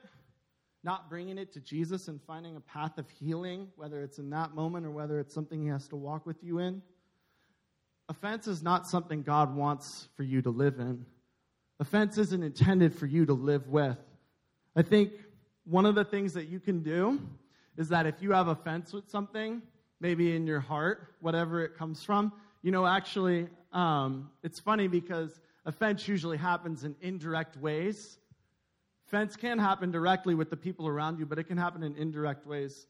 not 0.83 1.09
bringing 1.09 1.39
it 1.39 1.53
to 1.53 1.61
Jesus 1.61 2.09
and 2.09 2.21
finding 2.27 2.57
a 2.57 2.61
path 2.61 2.99
of 2.99 3.09
healing, 3.09 3.69
whether 3.77 4.03
it's 4.03 4.19
in 4.19 4.31
that 4.31 4.57
moment 4.57 4.85
or 4.85 4.91
whether 4.91 5.21
it's 5.21 5.33
something 5.33 5.63
He 5.63 5.69
has 5.69 5.87
to 5.91 5.95
walk 5.95 6.27
with 6.27 6.43
you 6.43 6.59
in, 6.59 6.83
offense 8.09 8.49
is 8.49 8.65
not 8.65 8.89
something 8.89 9.23
God 9.23 9.55
wants 9.55 10.09
for 10.17 10.25
you 10.25 10.43
to 10.43 10.51
live 10.51 10.81
in. 10.81 11.07
Offense 11.79 12.19
isn't 12.19 12.43
intended 12.43 12.93
for 12.93 13.07
you 13.07 13.25
to 13.27 13.35
live 13.35 13.69
with. 13.69 13.99
I 14.75 14.83
think 14.83 15.13
one 15.63 15.87
of 15.87 15.95
the 15.95 16.03
things 16.03 16.33
that 16.33 16.49
you 16.49 16.59
can 16.59 16.83
do 16.83 17.21
is 17.77 17.89
that 17.89 18.07
if 18.07 18.21
you 18.21 18.33
have 18.33 18.49
offense 18.49 18.93
with 18.93 19.09
something, 19.09 19.63
maybe 20.01 20.35
in 20.35 20.47
your 20.47 20.61
heart, 20.61 21.15
whatever 21.21 21.65
it 21.65 21.77
comes 21.77 22.03
from, 22.03 22.33
you 22.63 22.71
know, 22.71 22.87
actually, 22.87 23.49
um, 23.73 24.31
it's 24.43 24.61
funny 24.61 24.89
because 24.89 25.41
offense 25.65 26.07
usually 26.07 26.37
happens 26.37 26.85
in 26.85 26.95
indirect 27.01 27.57
ways. 27.57 28.19
Offense 29.07 29.37
can 29.37 29.59
happen 29.59 29.91
directly 29.91 30.35
with 30.35 30.51
the 30.51 30.57
people 30.57 30.87
around 30.87 31.19
you, 31.19 31.27
but 31.27 31.39
it 31.39 31.45
can 31.45 31.57
happen 31.57 31.83
in 31.83 31.97
indirect 31.97 32.47
ways. 32.47 32.87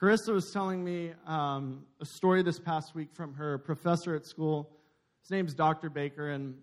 Carissa 0.00 0.32
was 0.32 0.50
telling 0.52 0.82
me 0.82 1.12
um, 1.26 1.84
a 2.00 2.04
story 2.04 2.42
this 2.42 2.58
past 2.58 2.94
week 2.94 3.08
from 3.12 3.34
her 3.34 3.58
professor 3.58 4.16
at 4.16 4.26
school. 4.26 4.68
His 5.20 5.30
name's 5.30 5.54
Dr. 5.54 5.88
Baker, 5.88 6.30
and 6.30 6.56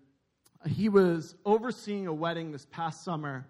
he 0.68 0.90
was 0.90 1.34
overseeing 1.46 2.06
a 2.06 2.12
wedding 2.12 2.52
this 2.52 2.66
past 2.66 3.02
summer 3.02 3.46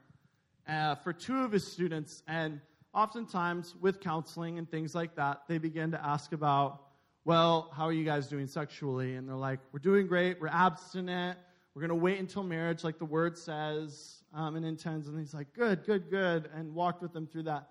uh, 0.68 0.94
for 0.94 1.12
two 1.12 1.42
of 1.42 1.50
his 1.50 1.66
students. 1.66 2.22
And 2.28 2.60
oftentimes, 2.94 3.74
with 3.80 4.00
counseling 4.00 4.58
and 4.58 4.70
things 4.70 4.94
like 4.94 5.16
that, 5.16 5.42
they 5.48 5.58
begin 5.58 5.90
to 5.92 6.04
ask 6.04 6.32
about, 6.32 6.82
well, 7.24 7.70
how 7.76 7.84
are 7.84 7.92
you 7.92 8.04
guys 8.04 8.28
doing 8.28 8.46
sexually? 8.46 9.16
And 9.16 9.28
they're 9.28 9.36
like, 9.36 9.60
we're 9.72 9.80
doing 9.80 10.06
great, 10.06 10.40
we're 10.40 10.48
abstinent, 10.48 11.38
we're 11.74 11.80
going 11.80 11.90
to 11.90 11.94
wait 11.94 12.18
until 12.18 12.42
marriage, 12.42 12.82
like 12.82 12.98
the 12.98 13.04
word 13.04 13.38
says 13.38 14.22
um, 14.34 14.56
and 14.56 14.64
intends. 14.64 15.06
And 15.08 15.18
he's 15.18 15.34
like, 15.34 15.52
good, 15.52 15.84
good, 15.84 16.10
good, 16.10 16.48
and 16.54 16.74
walked 16.74 17.02
with 17.02 17.12
them 17.12 17.26
through 17.26 17.44
that. 17.44 17.68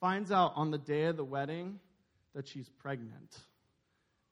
Finds 0.00 0.30
out 0.30 0.52
on 0.56 0.70
the 0.70 0.78
day 0.78 1.04
of 1.04 1.16
the 1.16 1.24
wedding 1.24 1.78
that 2.34 2.46
she's 2.46 2.68
pregnant. 2.68 3.38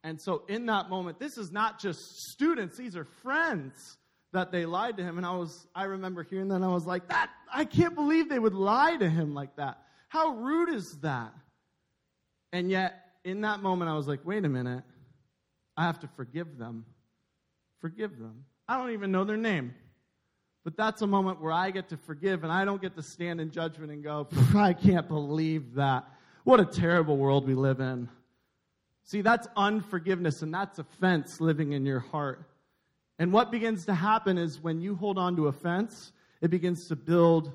And 0.03 0.21
so 0.21 0.43
in 0.49 0.67
that 0.67 0.89
moment, 0.89 1.19
this 1.19 1.37
is 1.37 1.53
not 1.53 1.81
just 1.81 2.01
students, 2.31 2.77
these 2.77 2.97
are 2.97 3.05
friends 3.05 3.99
that 4.33 4.53
they 4.53 4.65
lied 4.65 4.97
to 4.97 5.03
him. 5.03 5.19
And 5.19 5.27
I 5.27 5.37
was, 5.37 5.67
I 5.75 5.85
remember 5.85 6.23
hearing 6.23 6.49
that 6.49 6.57
and 6.57 6.65
I 6.65 6.69
was 6.69 6.87
like, 6.87 7.09
that, 7.09 7.31
I 7.53 7.65
can't 7.65 7.95
believe 7.95 8.29
they 8.29 8.39
would 8.39 8.55
lie 8.55 8.97
to 8.97 9.09
him 9.09 9.35
like 9.35 9.57
that. 9.57 9.83
How 10.11 10.31
rude 10.31 10.71
is 10.71 10.99
that? 10.99 11.33
And 12.53 12.69
yet, 12.69 13.01
in 13.25 13.43
that 13.43 13.63
moment, 13.63 13.89
I 13.89 13.95
was 13.95 14.09
like, 14.09 14.19
wait 14.25 14.45
a 14.45 14.49
minute. 14.49 14.83
I 15.77 15.85
have 15.85 16.01
to 16.01 16.09
forgive 16.09 16.59
them. 16.59 16.85
Forgive 17.81 18.19
them. 18.19 18.45
I 18.67 18.77
don't 18.77 18.91
even 18.91 19.13
know 19.13 19.23
their 19.23 19.37
name. 19.37 19.73
But 20.65 20.77
that's 20.77 21.01
a 21.03 21.07
moment 21.07 21.41
where 21.41 21.53
I 21.53 21.71
get 21.71 21.89
to 21.91 21.97
forgive 21.97 22.43
and 22.43 22.53
I 22.53 22.65
don't 22.65 22.83
get 22.83 22.97
to 22.97 23.03
stand 23.03 23.41
in 23.41 23.53
judgment 23.53 23.93
and 23.93 24.03
go, 24.03 24.27
I 24.55 24.73
can't 24.73 25.07
believe 25.07 25.75
that. 25.75 26.05
What 26.43 26.59
a 26.59 26.65
terrible 26.65 27.17
world 27.17 27.47
we 27.47 27.55
live 27.55 27.79
in. 27.79 28.09
See, 29.05 29.21
that's 29.21 29.47
unforgiveness 29.57 30.43
and 30.43 30.53
that's 30.53 30.81
offense 30.81 31.41
living 31.41 31.73
in 31.73 31.87
your 31.87 32.01
heart. 32.01 32.51
And 33.21 33.33
what 33.33 33.53
begins 33.53 33.87
to 33.87 33.95
happen 33.95 34.39
is 34.39 34.61
when 34.61 34.81
you 34.81 34.97
hold 34.97 35.19
on 35.19 35.37
to 35.37 35.47
offense, 35.47 36.11
it 36.41 36.51
begins 36.51 36.89
to 36.89 36.97
build 36.97 37.53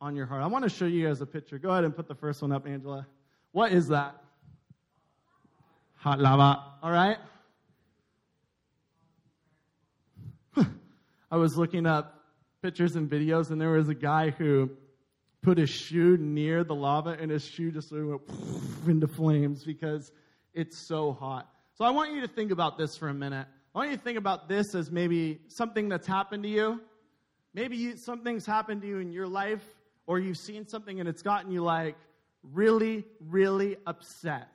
on 0.00 0.16
your 0.16 0.26
heart. 0.26 0.42
I 0.42 0.46
want 0.46 0.64
to 0.64 0.70
show 0.70 0.86
you 0.86 1.06
guys 1.06 1.20
a 1.20 1.26
picture. 1.26 1.58
Go 1.58 1.70
ahead 1.70 1.84
and 1.84 1.94
put 1.94 2.08
the 2.08 2.14
first 2.14 2.40
one 2.40 2.52
up, 2.52 2.66
Angela. 2.66 3.06
What 3.52 3.72
is 3.72 3.88
that? 3.88 4.16
Hot 5.96 6.18
lava. 6.18 6.62
All 6.82 6.90
right. 6.90 7.18
I 11.30 11.36
was 11.36 11.56
looking 11.56 11.84
up 11.84 12.24
pictures 12.62 12.96
and 12.96 13.10
videos, 13.10 13.50
and 13.50 13.60
there 13.60 13.70
was 13.70 13.88
a 13.88 13.94
guy 13.94 14.30
who 14.30 14.70
put 15.42 15.58
his 15.58 15.70
shoe 15.70 16.16
near 16.16 16.64
the 16.64 16.74
lava, 16.74 17.16
and 17.20 17.30
his 17.30 17.44
shoe 17.44 17.70
just 17.70 17.90
sort 17.90 18.02
of 18.02 18.08
went 18.08 18.22
into 18.86 19.08
flames 19.08 19.64
because 19.64 20.12
it's 20.54 20.78
so 20.78 21.12
hot. 21.12 21.48
So 21.74 21.84
I 21.84 21.90
want 21.90 22.12
you 22.12 22.20
to 22.22 22.28
think 22.28 22.50
about 22.50 22.78
this 22.78 22.96
for 22.96 23.08
a 23.08 23.14
minute. 23.14 23.46
I 23.74 23.78
want 23.78 23.90
you 23.90 23.96
to 23.96 24.02
think 24.02 24.18
about 24.18 24.48
this 24.48 24.74
as 24.74 24.90
maybe 24.90 25.40
something 25.48 25.88
that's 25.88 26.06
happened 26.06 26.42
to 26.42 26.48
you. 26.48 26.80
Maybe 27.54 27.76
you, 27.76 27.96
something's 27.96 28.46
happened 28.46 28.82
to 28.82 28.88
you 28.88 28.98
in 28.98 29.12
your 29.12 29.26
life, 29.26 29.62
or 30.10 30.18
you've 30.18 30.38
seen 30.38 30.66
something 30.66 30.98
and 30.98 31.08
it's 31.08 31.22
gotten 31.22 31.52
you 31.52 31.62
like 31.62 31.94
really, 32.42 33.04
really 33.28 33.76
upset. 33.86 34.48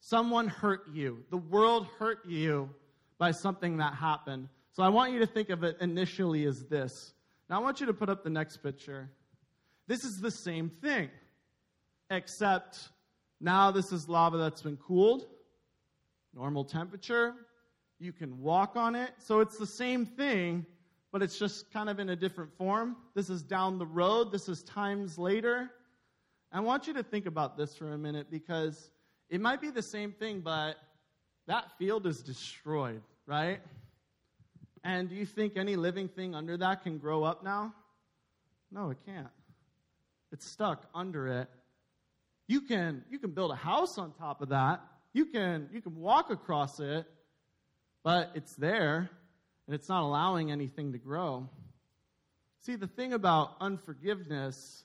Someone 0.00 0.48
hurt 0.48 0.84
you. 0.90 1.22
The 1.28 1.36
world 1.36 1.86
hurt 1.98 2.24
you 2.26 2.70
by 3.18 3.32
something 3.32 3.76
that 3.76 3.92
happened. 3.92 4.48
So 4.72 4.82
I 4.82 4.88
want 4.88 5.12
you 5.12 5.18
to 5.18 5.26
think 5.26 5.50
of 5.50 5.64
it 5.64 5.76
initially 5.82 6.46
as 6.46 6.64
this. 6.64 7.12
Now 7.50 7.56
I 7.56 7.62
want 7.62 7.80
you 7.80 7.86
to 7.88 7.92
put 7.92 8.08
up 8.08 8.24
the 8.24 8.30
next 8.30 8.62
picture. 8.62 9.10
This 9.86 10.02
is 10.02 10.18
the 10.18 10.30
same 10.30 10.70
thing, 10.70 11.10
except 12.08 12.88
now 13.42 13.70
this 13.70 13.92
is 13.92 14.08
lava 14.08 14.38
that's 14.38 14.62
been 14.62 14.78
cooled, 14.78 15.26
normal 16.34 16.64
temperature. 16.64 17.34
You 17.98 18.14
can 18.14 18.40
walk 18.40 18.76
on 18.76 18.94
it. 18.94 19.10
So 19.18 19.40
it's 19.40 19.58
the 19.58 19.66
same 19.66 20.06
thing, 20.06 20.64
but 21.12 21.22
it's 21.22 21.38
just 21.38 21.72
kind 21.72 21.88
of 21.88 21.98
in 21.98 22.10
a 22.10 22.16
different 22.16 22.56
form. 22.56 22.96
This 23.14 23.30
is 23.30 23.42
down 23.42 23.78
the 23.78 23.86
road, 23.86 24.32
this 24.32 24.48
is 24.48 24.62
times 24.62 25.18
later. 25.18 25.70
I 26.52 26.60
want 26.60 26.86
you 26.86 26.94
to 26.94 27.02
think 27.02 27.26
about 27.26 27.56
this 27.56 27.76
for 27.76 27.92
a 27.92 27.98
minute 27.98 28.30
because 28.30 28.90
It 29.30 29.40
might 29.40 29.60
be 29.60 29.70
the 29.70 29.82
same 29.82 30.12
thing, 30.12 30.40
but 30.40 30.76
that 31.46 31.76
field 31.78 32.06
is 32.06 32.22
destroyed, 32.22 33.02
right? 33.26 33.60
And 34.82 35.08
do 35.08 35.14
you 35.14 35.26
think 35.26 35.56
any 35.56 35.76
living 35.76 36.08
thing 36.08 36.34
under 36.34 36.56
that 36.56 36.82
can 36.82 36.98
grow 36.98 37.24
up 37.24 37.44
now? 37.44 37.74
No, 38.70 38.90
it 38.90 38.98
can't. 39.04 39.28
It's 40.32 40.46
stuck 40.46 40.86
under 40.94 41.28
it. 41.28 41.48
You 42.46 42.62
can 42.62 43.04
you 43.10 43.18
can 43.18 43.32
build 43.32 43.50
a 43.50 43.56
house 43.56 43.98
on 43.98 44.12
top 44.12 44.40
of 44.40 44.48
that. 44.50 44.80
You 45.12 45.26
can 45.26 45.68
you 45.72 45.82
can 45.82 45.96
walk 45.96 46.30
across 46.30 46.80
it, 46.80 47.06
but 48.02 48.30
it's 48.34 48.54
there 48.54 49.10
and 49.68 49.74
it's 49.74 49.88
not 49.88 50.02
allowing 50.02 50.50
anything 50.50 50.92
to 50.92 50.98
grow. 50.98 51.46
See, 52.62 52.74
the 52.74 52.86
thing 52.86 53.12
about 53.12 53.54
unforgiveness 53.60 54.82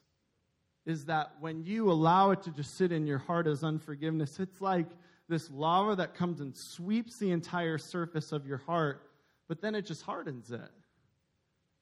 is 0.85 1.05
that 1.05 1.31
when 1.39 1.63
you 1.63 1.89
allow 1.89 2.31
it 2.31 2.43
to 2.43 2.51
just 2.51 2.77
sit 2.77 2.91
in 2.91 3.07
your 3.07 3.17
heart 3.17 3.47
as 3.47 3.63
unforgiveness, 3.63 4.41
it's 4.41 4.59
like 4.59 4.87
this 5.29 5.49
lava 5.49 5.95
that 5.95 6.15
comes 6.15 6.41
and 6.41 6.53
sweeps 6.55 7.17
the 7.17 7.31
entire 7.31 7.77
surface 7.77 8.33
of 8.33 8.45
your 8.45 8.57
heart, 8.57 9.09
but 9.47 9.61
then 9.61 9.73
it 9.73 9.85
just 9.85 10.01
hardens 10.01 10.51
it. 10.51 10.69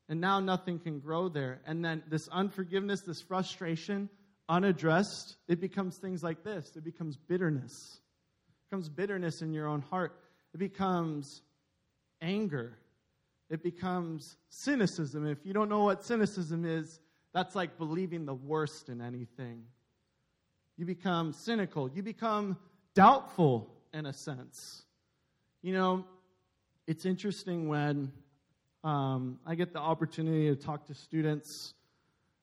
And 0.08 0.22
now 0.22 0.40
nothing 0.40 0.78
can 0.78 1.00
grow 1.00 1.28
there. 1.28 1.60
And 1.66 1.84
then 1.84 2.04
this 2.08 2.28
unforgiveness, 2.28 3.02
this 3.02 3.20
frustration, 3.20 4.10
unaddressed, 4.48 5.38
it 5.48 5.60
becomes 5.60 5.98
things 5.98 6.22
like 6.22 6.44
this 6.44 6.72
it 6.76 6.84
becomes 6.84 7.18
bitterness. 7.18 8.00
It 8.48 8.70
becomes 8.70 8.90
bitterness 8.90 9.42
in 9.42 9.54
your 9.54 9.68
own 9.68 9.82
heart. 9.82 10.20
It 10.54 10.60
becomes 10.60 11.42
anger. 12.22 12.78
It 13.52 13.62
becomes 13.62 14.38
cynicism. 14.50 15.28
If 15.28 15.46
you 15.46 15.52
don't 15.52 15.68
know 15.68 15.84
what 15.84 16.06
cynicism 16.06 16.64
is, 16.64 17.02
that's 17.34 17.54
like 17.54 17.78
believing 17.78 18.26
the 18.26 18.34
worst 18.34 18.88
in 18.88 19.02
anything. 19.02 19.64
You 20.78 20.86
become 20.86 21.34
cynical. 21.34 21.90
You 21.90 22.02
become 22.02 22.58
doubtful 22.96 23.70
in 23.94 24.06
a 24.06 24.14
sense. 24.14 24.84
You 25.62 25.74
know, 25.74 26.06
it's 26.88 27.06
interesting 27.06 27.68
when 27.68 28.14
um, 28.86 29.38
I 29.46 29.56
get 29.56 29.74
the 29.74 29.80
opportunity 29.80 30.48
to 30.48 30.56
talk 30.56 30.86
to 30.86 30.94
students 30.94 31.74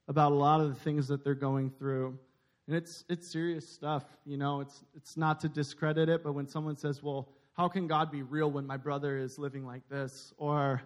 about 0.09 0.33
a 0.33 0.35
lot 0.35 0.61
of 0.61 0.69
the 0.69 0.81
things 0.81 1.09
that 1.09 1.25
they're 1.25 1.35
going 1.35 1.71
through. 1.71 2.19
And 2.67 2.77
it's, 2.77 3.07
it's 3.09 3.27
serious 3.27 3.67
stuff. 3.67 4.05
You 4.27 4.37
know, 4.37 4.61
it's, 4.61 4.85
it's 4.95 5.17
not 5.17 5.41
to 5.41 5.49
discredit 5.49 6.11
it, 6.11 6.23
but 6.23 6.35
when 6.35 6.47
someone 6.47 6.77
says, 6.77 7.03
well, 7.03 7.31
how 7.55 7.67
can 7.67 7.87
God 7.87 8.13
be 8.13 8.23
real 8.23 8.51
when 8.51 8.67
my 8.67 8.77
brother 8.77 9.17
is 9.17 9.39
living 9.39 9.65
like 9.65 9.89
this? 9.89 10.35
Or 10.37 10.83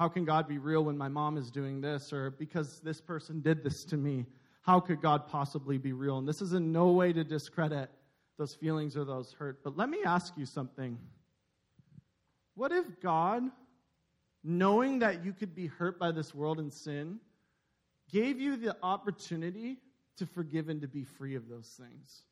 how 0.00 0.08
can 0.08 0.24
God 0.24 0.48
be 0.48 0.56
real 0.56 0.82
when 0.82 0.96
my 0.96 1.08
mom 1.08 1.36
is 1.36 1.50
doing 1.50 1.82
this? 1.82 2.10
Or 2.10 2.30
because 2.30 2.80
this 2.80 3.02
person 3.02 3.42
did 3.42 3.62
this 3.62 3.84
to 3.84 3.98
me, 3.98 4.24
how 4.62 4.80
could 4.80 5.02
God 5.02 5.28
possibly 5.28 5.76
be 5.76 5.92
real? 5.92 6.16
And 6.16 6.26
this 6.26 6.40
is 6.40 6.54
in 6.54 6.72
no 6.72 6.92
way 6.92 7.12
to 7.12 7.22
discredit 7.22 7.90
those 8.38 8.54
feelings 8.54 8.96
or 8.96 9.04
those 9.04 9.34
hurt. 9.34 9.62
But 9.62 9.76
let 9.76 9.90
me 9.90 9.98
ask 10.02 10.32
you 10.38 10.46
something. 10.46 10.98
What 12.54 12.72
if 12.72 12.86
God, 13.02 13.42
knowing 14.42 15.00
that 15.00 15.22
you 15.22 15.34
could 15.34 15.54
be 15.54 15.66
hurt 15.66 15.98
by 15.98 16.12
this 16.12 16.34
world 16.34 16.60
and 16.60 16.72
sin, 16.72 17.20
gave 18.10 18.40
you 18.40 18.56
the 18.56 18.74
opportunity 18.82 19.76
to 20.16 20.24
forgive 20.24 20.70
and 20.70 20.80
to 20.80 20.88
be 20.88 21.04
free 21.04 21.34
of 21.34 21.46
those 21.46 21.78
things? 21.78 22.22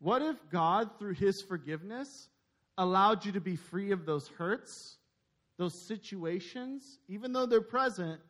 What 0.00 0.20
if 0.20 0.34
God, 0.50 0.98
through 0.98 1.14
his 1.14 1.40
forgiveness, 1.42 2.28
allowed 2.76 3.24
you 3.24 3.30
to 3.30 3.40
be 3.40 3.54
free 3.54 3.92
of 3.92 4.04
those 4.04 4.26
hurts 4.26 4.96
those 5.56 5.74
situations, 5.74 6.98
even 7.08 7.32
though 7.32 7.46
they're 7.46 7.60
present, 7.60 8.20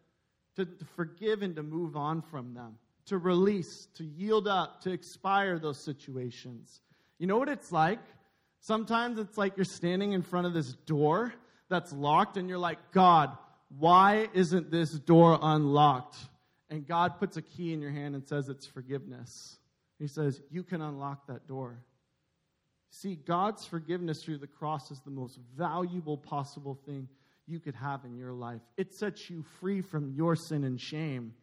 to, 0.56 0.64
to, 0.64 0.84
forgive 0.96 1.42
and 1.42 1.56
to 1.56 1.62
move 1.62 1.96
on 1.96 2.22
from 2.22 2.54
them, 2.54 2.76
to 3.06 3.18
release, 3.18 3.88
to 3.94 4.04
yield 4.04 4.46
up, 4.46 4.82
to 4.82 4.92
expire 4.92 5.58
those 5.58 5.78
situations. 5.78 6.80
You 7.18 7.26
know 7.26 7.38
what 7.38 7.48
it's 7.48 7.72
like? 7.72 7.98
Sometimes 8.60 9.18
it's 9.18 9.36
like 9.36 9.56
you're 9.56 9.64
standing 9.64 10.12
in 10.12 10.22
front 10.22 10.46
of 10.46 10.54
this 10.54 10.72
door 10.72 11.34
that's 11.68 11.92
locked, 11.92 12.36
and 12.36 12.48
you're 12.48 12.58
like, 12.58 12.78
God, 12.92 13.36
why 13.78 14.28
isn't 14.32 14.70
this 14.70 14.90
door 14.90 15.38
unlocked? 15.40 16.16
And 16.70 16.86
God 16.86 17.18
puts 17.18 17.36
a 17.36 17.42
key 17.42 17.72
in 17.72 17.80
your 17.80 17.90
hand 17.90 18.14
and 18.14 18.26
says 18.26 18.48
it's 18.48 18.66
forgiveness. 18.66 19.58
He 19.98 20.06
says, 20.06 20.40
You 20.50 20.62
can 20.62 20.80
unlock 20.80 21.26
that 21.26 21.46
door. 21.46 21.78
See, 22.96 23.16
God's 23.16 23.66
forgiveness 23.66 24.22
through 24.22 24.38
the 24.38 24.46
cross 24.46 24.92
is 24.92 25.00
the 25.00 25.10
most 25.10 25.40
valuable 25.56 26.16
possible 26.16 26.78
thing 26.86 27.08
you 27.44 27.58
could 27.58 27.74
have 27.74 28.04
in 28.04 28.16
your 28.16 28.32
life. 28.32 28.60
It 28.76 28.94
sets 28.94 29.28
you 29.28 29.42
free 29.58 29.80
from 29.80 30.12
your 30.12 30.36
sin 30.36 30.62
and 30.62 30.80
shame, 30.80 31.34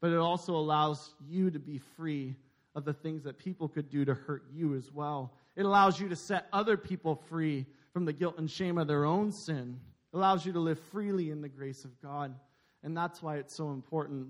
but 0.00 0.12
it 0.12 0.16
also 0.16 0.56
allows 0.56 1.14
you 1.28 1.50
to 1.50 1.58
be 1.58 1.76
free 1.98 2.36
of 2.74 2.86
the 2.86 2.94
things 2.94 3.22
that 3.24 3.36
people 3.36 3.68
could 3.68 3.90
do 3.90 4.06
to 4.06 4.14
hurt 4.14 4.44
you 4.50 4.74
as 4.76 4.90
well. 4.92 5.34
It 5.56 5.66
allows 5.66 6.00
you 6.00 6.08
to 6.08 6.16
set 6.16 6.46
other 6.54 6.78
people 6.78 7.16
free 7.28 7.66
from 7.92 8.06
the 8.06 8.14
guilt 8.14 8.38
and 8.38 8.50
shame 8.50 8.78
of 8.78 8.88
their 8.88 9.04
own 9.04 9.30
sin. 9.30 9.78
It 10.10 10.16
allows 10.16 10.46
you 10.46 10.54
to 10.54 10.60
live 10.60 10.80
freely 10.90 11.30
in 11.30 11.42
the 11.42 11.50
grace 11.50 11.84
of 11.84 12.00
God. 12.00 12.34
And 12.82 12.96
that's 12.96 13.22
why 13.22 13.36
it's 13.36 13.54
so 13.54 13.72
important 13.72 14.28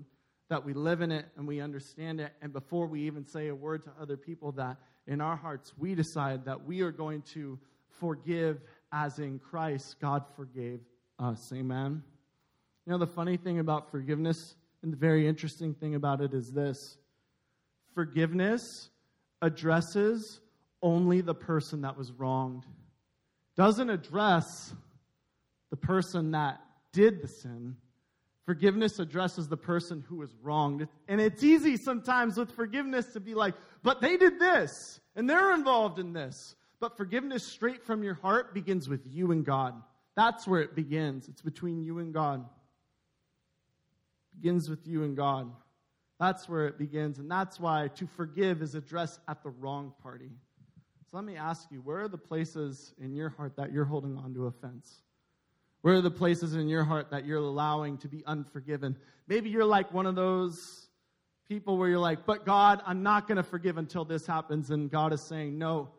that 0.49 0.65
we 0.65 0.73
live 0.73 0.99
in 0.99 1.13
it 1.13 1.25
and 1.37 1.47
we 1.47 1.61
understand 1.61 2.19
it. 2.19 2.33
And 2.41 2.51
before 2.51 2.85
we 2.85 3.03
even 3.03 3.25
say 3.25 3.47
a 3.47 3.55
word 3.55 3.83
to 3.83 3.91
other 3.97 4.17
people, 4.17 4.51
that 4.53 4.75
in 5.07 5.21
our 5.21 5.35
hearts 5.35 5.73
we 5.77 5.95
decide 5.95 6.45
that 6.45 6.65
we 6.65 6.81
are 6.81 6.91
going 6.91 7.21
to 7.21 7.59
forgive 7.99 8.61
as 8.91 9.19
in 9.19 9.39
Christ 9.39 9.99
God 9.99 10.23
forgave 10.35 10.79
us. 11.19 11.51
Amen. 11.53 12.03
You 12.85 12.91
know, 12.91 12.97
the 12.97 13.07
funny 13.07 13.37
thing 13.37 13.59
about 13.59 13.89
forgiveness 13.89 14.55
and 14.83 14.93
the 14.93 14.97
very 14.97 15.27
interesting 15.27 15.73
thing 15.73 15.95
about 15.95 16.21
it 16.21 16.33
is 16.33 16.51
this 16.51 16.97
forgiveness 17.93 18.89
addresses 19.41 20.41
only 20.81 21.21
the 21.21 21.33
person 21.33 21.81
that 21.81 21.97
was 21.97 22.11
wronged, 22.11 22.63
doesn't 23.55 23.89
address 23.89 24.73
the 25.71 25.75
person 25.75 26.31
that 26.31 26.61
did 26.91 27.21
the 27.21 27.27
sin. 27.27 27.75
Forgiveness 28.45 28.99
addresses 28.99 29.47
the 29.47 29.57
person 29.57 30.03
who 30.07 30.21
is 30.21 30.35
wronged. 30.43 30.87
And 31.07 31.19
it's 31.19 31.43
easy 31.43 31.77
sometimes 31.77 32.37
with 32.37 32.51
forgiveness 32.51 33.07
to 33.13 33.19
be 33.19 33.33
like, 33.33 33.55
but 33.81 34.01
they 34.01 34.17
did 34.17 34.39
this, 34.39 34.99
and 35.15 35.29
they're 35.29 35.53
involved 35.53 35.99
in 35.99 36.13
this. 36.13 36.55
But 36.79 36.95
forgiveness 36.95 37.43
straight 37.43 37.83
from 37.83 38.03
your 38.03 38.15
heart 38.15 38.53
begins 38.53 38.87
with 38.87 39.01
you 39.05 39.31
and 39.31 39.43
God. 39.43 39.81
That's 40.15 40.47
where 40.47 40.61
it 40.61 40.75
begins. 40.75 41.27
It's 41.27 41.41
between 41.41 41.81
you 41.81 41.99
and 41.99 42.13
God. 42.13 42.41
It 42.41 44.41
begins 44.41 44.69
with 44.69 44.85
you 44.85 45.03
and 45.03 45.15
God. 45.15 45.51
That's 46.19 46.47
where 46.47 46.67
it 46.67 46.77
begins. 46.77 47.19
And 47.19 47.29
that's 47.29 47.59
why 47.59 47.89
to 47.95 48.07
forgive 48.07 48.61
is 48.61 48.75
addressed 48.75 49.19
at 49.27 49.43
the 49.43 49.49
wrong 49.49 49.93
party. 50.01 50.29
So 51.09 51.17
let 51.17 51.25
me 51.25 51.35
ask 51.35 51.67
you 51.71 51.81
where 51.81 52.01
are 52.01 52.07
the 52.07 52.17
places 52.17 52.93
in 53.01 53.15
your 53.15 53.29
heart 53.29 53.55
that 53.57 53.73
you're 53.73 53.85
holding 53.85 54.17
on 54.17 54.33
to 54.35 54.47
offense? 54.47 55.01
Where 55.85 55.93
are 55.93 56.01
the 56.01 56.09
places 56.09 56.55
in 56.55 56.67
your 56.67 56.83
heart 56.83 57.11
that 57.11 57.25
you're 57.25 57.37
allowing 57.37 57.99
to 57.99 58.07
be 58.07 58.23
unforgiven? 58.25 58.97
Maybe 59.27 59.51
you're 59.51 59.65
like 59.65 59.93
one 59.93 60.07
of 60.07 60.15
those 60.15 60.87
people 61.47 61.77
where 61.77 61.87
you're 61.87 61.99
like, 61.99 62.25
but 62.25 62.43
God, 62.43 62.81
I'm 62.87 63.03
not 63.03 63.27
going 63.27 63.35
to 63.35 63.43
forgive 63.43 63.77
until 63.77 64.03
this 64.03 64.25
happens. 64.25 64.71
And 64.71 64.89
God 64.89 65.13
is 65.13 65.21
saying, 65.21 65.59
no, 65.59 65.89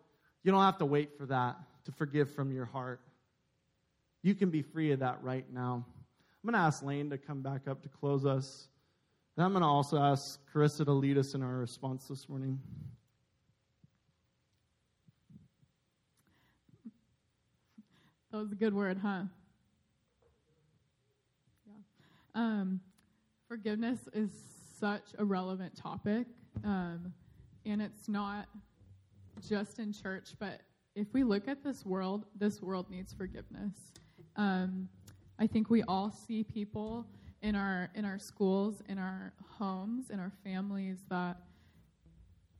you 0.42 0.50
don't 0.50 0.60
have 0.60 0.78
to 0.78 0.84
wait 0.84 1.16
for 1.16 1.24
that 1.26 1.56
to 1.84 1.92
forgive 1.92 2.34
from 2.34 2.50
your 2.50 2.64
heart. 2.64 3.00
You 4.24 4.34
can 4.34 4.50
be 4.50 4.60
free 4.60 4.90
of 4.90 4.98
that 4.98 5.22
right 5.22 5.46
now. 5.54 5.86
I'm 6.42 6.50
going 6.50 6.60
to 6.60 6.66
ask 6.66 6.82
Lane 6.82 7.08
to 7.10 7.16
come 7.16 7.42
back 7.42 7.68
up 7.68 7.84
to 7.84 7.88
close 7.88 8.26
us. 8.26 8.66
And 9.36 9.44
I'm 9.44 9.52
going 9.52 9.62
to 9.62 9.68
also 9.68 9.98
ask 9.98 10.40
Carissa 10.52 10.84
to 10.84 10.90
lead 10.90 11.16
us 11.16 11.34
in 11.34 11.44
our 11.44 11.58
response 11.58 12.08
this 12.08 12.28
morning. 12.28 12.58
That 18.32 18.38
was 18.38 18.50
a 18.50 18.56
good 18.56 18.74
word, 18.74 18.98
huh? 19.00 19.22
Um, 22.36 22.80
forgiveness 23.48 23.98
is 24.12 24.30
such 24.78 25.14
a 25.18 25.24
relevant 25.24 25.74
topic, 25.74 26.26
um, 26.64 27.14
and 27.64 27.80
it's 27.80 28.10
not 28.10 28.46
just 29.48 29.78
in 29.78 29.90
church, 29.90 30.34
but 30.38 30.60
if 30.94 31.14
we 31.14 31.24
look 31.24 31.48
at 31.48 31.64
this 31.64 31.86
world, 31.86 32.26
this 32.38 32.60
world 32.60 32.90
needs 32.90 33.14
forgiveness. 33.14 33.72
Um, 34.36 34.86
I 35.38 35.46
think 35.46 35.70
we 35.70 35.82
all 35.84 36.10
see 36.10 36.44
people 36.44 37.06
in 37.40 37.56
our 37.56 37.88
in 37.94 38.04
our 38.04 38.18
schools, 38.18 38.82
in 38.86 38.98
our 38.98 39.32
homes, 39.58 40.10
in 40.10 40.20
our 40.20 40.32
families 40.44 40.98
that 41.08 41.38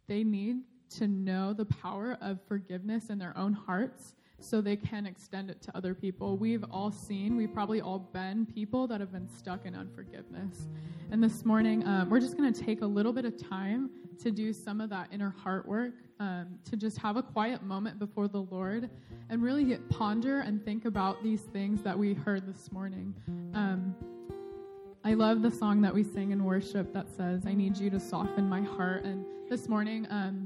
they 0.08 0.24
need 0.24 0.62
to 0.96 1.06
know 1.06 1.52
the 1.52 1.66
power 1.66 2.16
of 2.22 2.40
forgiveness 2.48 3.10
in 3.10 3.18
their 3.18 3.36
own 3.36 3.52
hearts 3.52 4.14
so 4.40 4.60
they 4.60 4.76
can 4.76 5.06
extend 5.06 5.50
it 5.50 5.62
to 5.62 5.76
other 5.76 5.94
people. 5.94 6.36
We've 6.36 6.64
all 6.70 6.90
seen, 6.90 7.36
we've 7.36 7.52
probably 7.52 7.80
all 7.80 7.98
been 7.98 8.46
people 8.46 8.86
that 8.86 9.00
have 9.00 9.12
been 9.12 9.28
stuck 9.28 9.64
in 9.66 9.74
unforgiveness. 9.74 10.68
And 11.10 11.22
this 11.22 11.44
morning, 11.44 11.86
um, 11.86 12.10
we're 12.10 12.20
just 12.20 12.36
going 12.36 12.52
to 12.52 12.64
take 12.64 12.82
a 12.82 12.86
little 12.86 13.12
bit 13.12 13.24
of 13.24 13.36
time 13.36 13.90
to 14.18 14.30
do 14.30 14.52
some 14.52 14.80
of 14.80 14.90
that 14.90 15.08
inner 15.12 15.34
heart 15.42 15.66
work, 15.66 15.94
um, 16.20 16.58
to 16.64 16.76
just 16.76 16.98
have 16.98 17.16
a 17.16 17.22
quiet 17.22 17.62
moment 17.62 17.98
before 17.98 18.28
the 18.28 18.42
Lord 18.42 18.88
and 19.28 19.42
really 19.42 19.76
ponder 19.90 20.40
and 20.40 20.64
think 20.64 20.84
about 20.84 21.22
these 21.22 21.42
things 21.42 21.82
that 21.82 21.98
we 21.98 22.14
heard 22.14 22.46
this 22.46 22.72
morning. 22.72 23.14
Um, 23.54 23.94
I 25.04 25.14
love 25.14 25.42
the 25.42 25.50
song 25.50 25.80
that 25.82 25.94
we 25.94 26.02
sing 26.02 26.32
in 26.32 26.42
worship 26.44 26.92
that 26.92 27.08
says, 27.08 27.46
I 27.46 27.54
need 27.54 27.76
you 27.76 27.90
to 27.90 28.00
soften 28.00 28.48
my 28.48 28.62
heart. 28.62 29.04
And 29.04 29.24
this 29.48 29.68
morning, 29.68 30.06
um, 30.10 30.45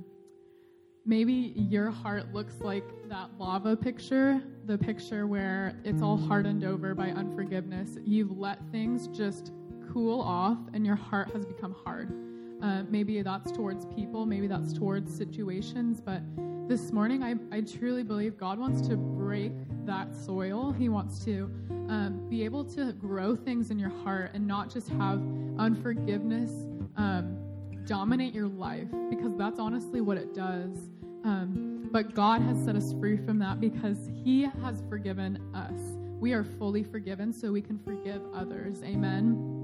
maybe 1.10 1.52
your 1.56 1.90
heart 1.90 2.32
looks 2.32 2.54
like 2.60 2.84
that 3.08 3.28
lava 3.36 3.76
picture, 3.76 4.40
the 4.66 4.78
picture 4.78 5.26
where 5.26 5.74
it's 5.84 6.02
all 6.02 6.16
hardened 6.16 6.62
over 6.62 6.94
by 6.94 7.08
unforgiveness. 7.08 7.98
You've 8.04 8.38
let 8.38 8.60
things 8.70 9.08
just 9.08 9.50
cool 9.92 10.20
off 10.20 10.56
and 10.72 10.86
your 10.86 10.94
heart 10.94 11.32
has 11.32 11.44
become 11.44 11.74
hard. 11.84 12.14
Uh, 12.62 12.84
maybe 12.88 13.20
that's 13.22 13.50
towards 13.50 13.86
people, 13.86 14.24
maybe 14.24 14.46
that's 14.46 14.72
towards 14.72 15.12
situations, 15.12 16.00
but 16.00 16.22
this 16.68 16.92
morning 16.92 17.24
I, 17.24 17.34
I 17.50 17.62
truly 17.62 18.04
believe 18.04 18.38
God 18.38 18.60
wants 18.60 18.80
to 18.86 18.96
break 18.96 19.50
that 19.86 20.14
soil. 20.14 20.70
He 20.70 20.88
wants 20.88 21.24
to 21.24 21.50
um, 21.88 22.24
be 22.30 22.44
able 22.44 22.64
to 22.66 22.92
grow 22.92 23.34
things 23.34 23.72
in 23.72 23.80
your 23.80 23.90
heart 24.04 24.30
and 24.34 24.46
not 24.46 24.72
just 24.72 24.88
have 24.90 25.20
unforgiveness 25.58 26.52
um, 26.96 27.36
dominate 27.84 28.32
your 28.32 28.46
life, 28.46 28.86
because 29.08 29.36
that's 29.36 29.58
honestly 29.58 30.00
what 30.00 30.16
it 30.16 30.32
does. 30.32 30.90
Um, 31.24 31.88
but 31.92 32.14
God 32.14 32.40
has 32.42 32.62
set 32.64 32.76
us 32.76 32.92
free 33.00 33.16
from 33.16 33.38
that 33.40 33.60
because 33.60 34.10
He 34.24 34.42
has 34.62 34.82
forgiven 34.88 35.38
us. 35.54 35.98
We 36.20 36.32
are 36.32 36.44
fully 36.44 36.82
forgiven, 36.82 37.32
so 37.32 37.52
we 37.52 37.62
can 37.62 37.78
forgive 37.78 38.22
others. 38.34 38.82
Amen. 38.82 39.60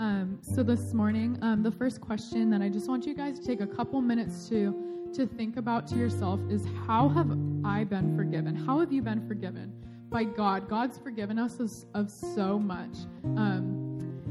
Um, 0.00 0.38
so 0.42 0.62
this 0.62 0.94
morning, 0.94 1.38
um, 1.42 1.64
the 1.64 1.72
first 1.72 2.00
question 2.00 2.50
that 2.50 2.62
I 2.62 2.68
just 2.68 2.88
want 2.88 3.04
you 3.04 3.14
guys 3.14 3.40
to 3.40 3.44
take 3.44 3.60
a 3.60 3.66
couple 3.66 4.00
minutes 4.00 4.48
to 4.48 4.84
to 5.14 5.26
think 5.26 5.56
about 5.56 5.86
to 5.88 5.96
yourself 5.96 6.38
is 6.50 6.66
how 6.86 7.08
have 7.08 7.30
I 7.64 7.82
been 7.84 8.14
forgiven? 8.14 8.54
How 8.54 8.78
have 8.78 8.92
you 8.92 9.02
been 9.02 9.26
forgiven 9.26 9.72
by 10.08 10.24
God? 10.24 10.68
God's 10.68 10.98
forgiven 10.98 11.38
us 11.38 11.58
of, 11.58 11.72
of 11.94 12.10
so 12.10 12.58
much. 12.58 12.94
Um, 13.24 13.77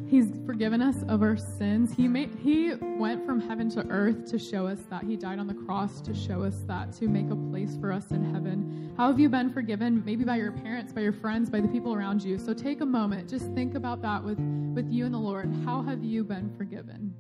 He's 0.08 0.32
forgiven 0.46 0.82
us 0.82 1.04
of 1.10 1.22
our 1.22 1.36
sins. 1.36 1.94
He 1.94 2.04
mm-hmm. 2.04 2.14
made 2.14 2.36
he 2.42 2.74
went 2.98 3.26
from 3.26 3.42
heaven 3.42 3.70
to 3.72 3.86
earth 3.90 4.30
to 4.32 4.40
show 4.40 4.66
us 4.66 4.80
that. 4.90 5.04
He 5.04 5.18
died 5.18 5.38
on 5.38 5.48
the 5.48 5.54
cross 5.54 6.00
to 6.02 6.14
show 6.14 6.44
us 6.44 6.64
that, 6.68 6.94
to 6.94 7.10
make 7.10 7.30
a 7.30 7.36
place 7.36 7.78
for 7.80 7.92
us 7.92 8.12
in 8.12 8.34
heaven. 8.34 8.94
How 8.96 9.08
have 9.08 9.20
you 9.20 9.28
been 9.28 9.52
forgiven? 9.52 10.02
Maybe 10.06 10.24
by 10.24 10.38
your 10.38 10.54
parents, 10.54 10.94
by 10.94 11.02
your 11.02 11.14
friends, 11.14 11.50
by 11.50 11.60
the 11.60 11.68
people 11.68 11.94
around 11.94 12.24
you. 12.24 12.40
So 12.40 12.54
take 12.54 12.80
a 12.80 12.86
moment, 12.86 13.30
just 13.30 13.52
think 13.54 13.76
about 13.76 14.02
that 14.02 14.24
with, 14.24 14.40
with 14.74 14.90
you 14.90 15.06
and 15.06 15.14
the 15.14 15.20
Lord. 15.20 15.54
How 15.66 15.82
have 15.82 16.04
you 16.04 16.24
been 16.24 16.54
forgiven? 16.58 17.14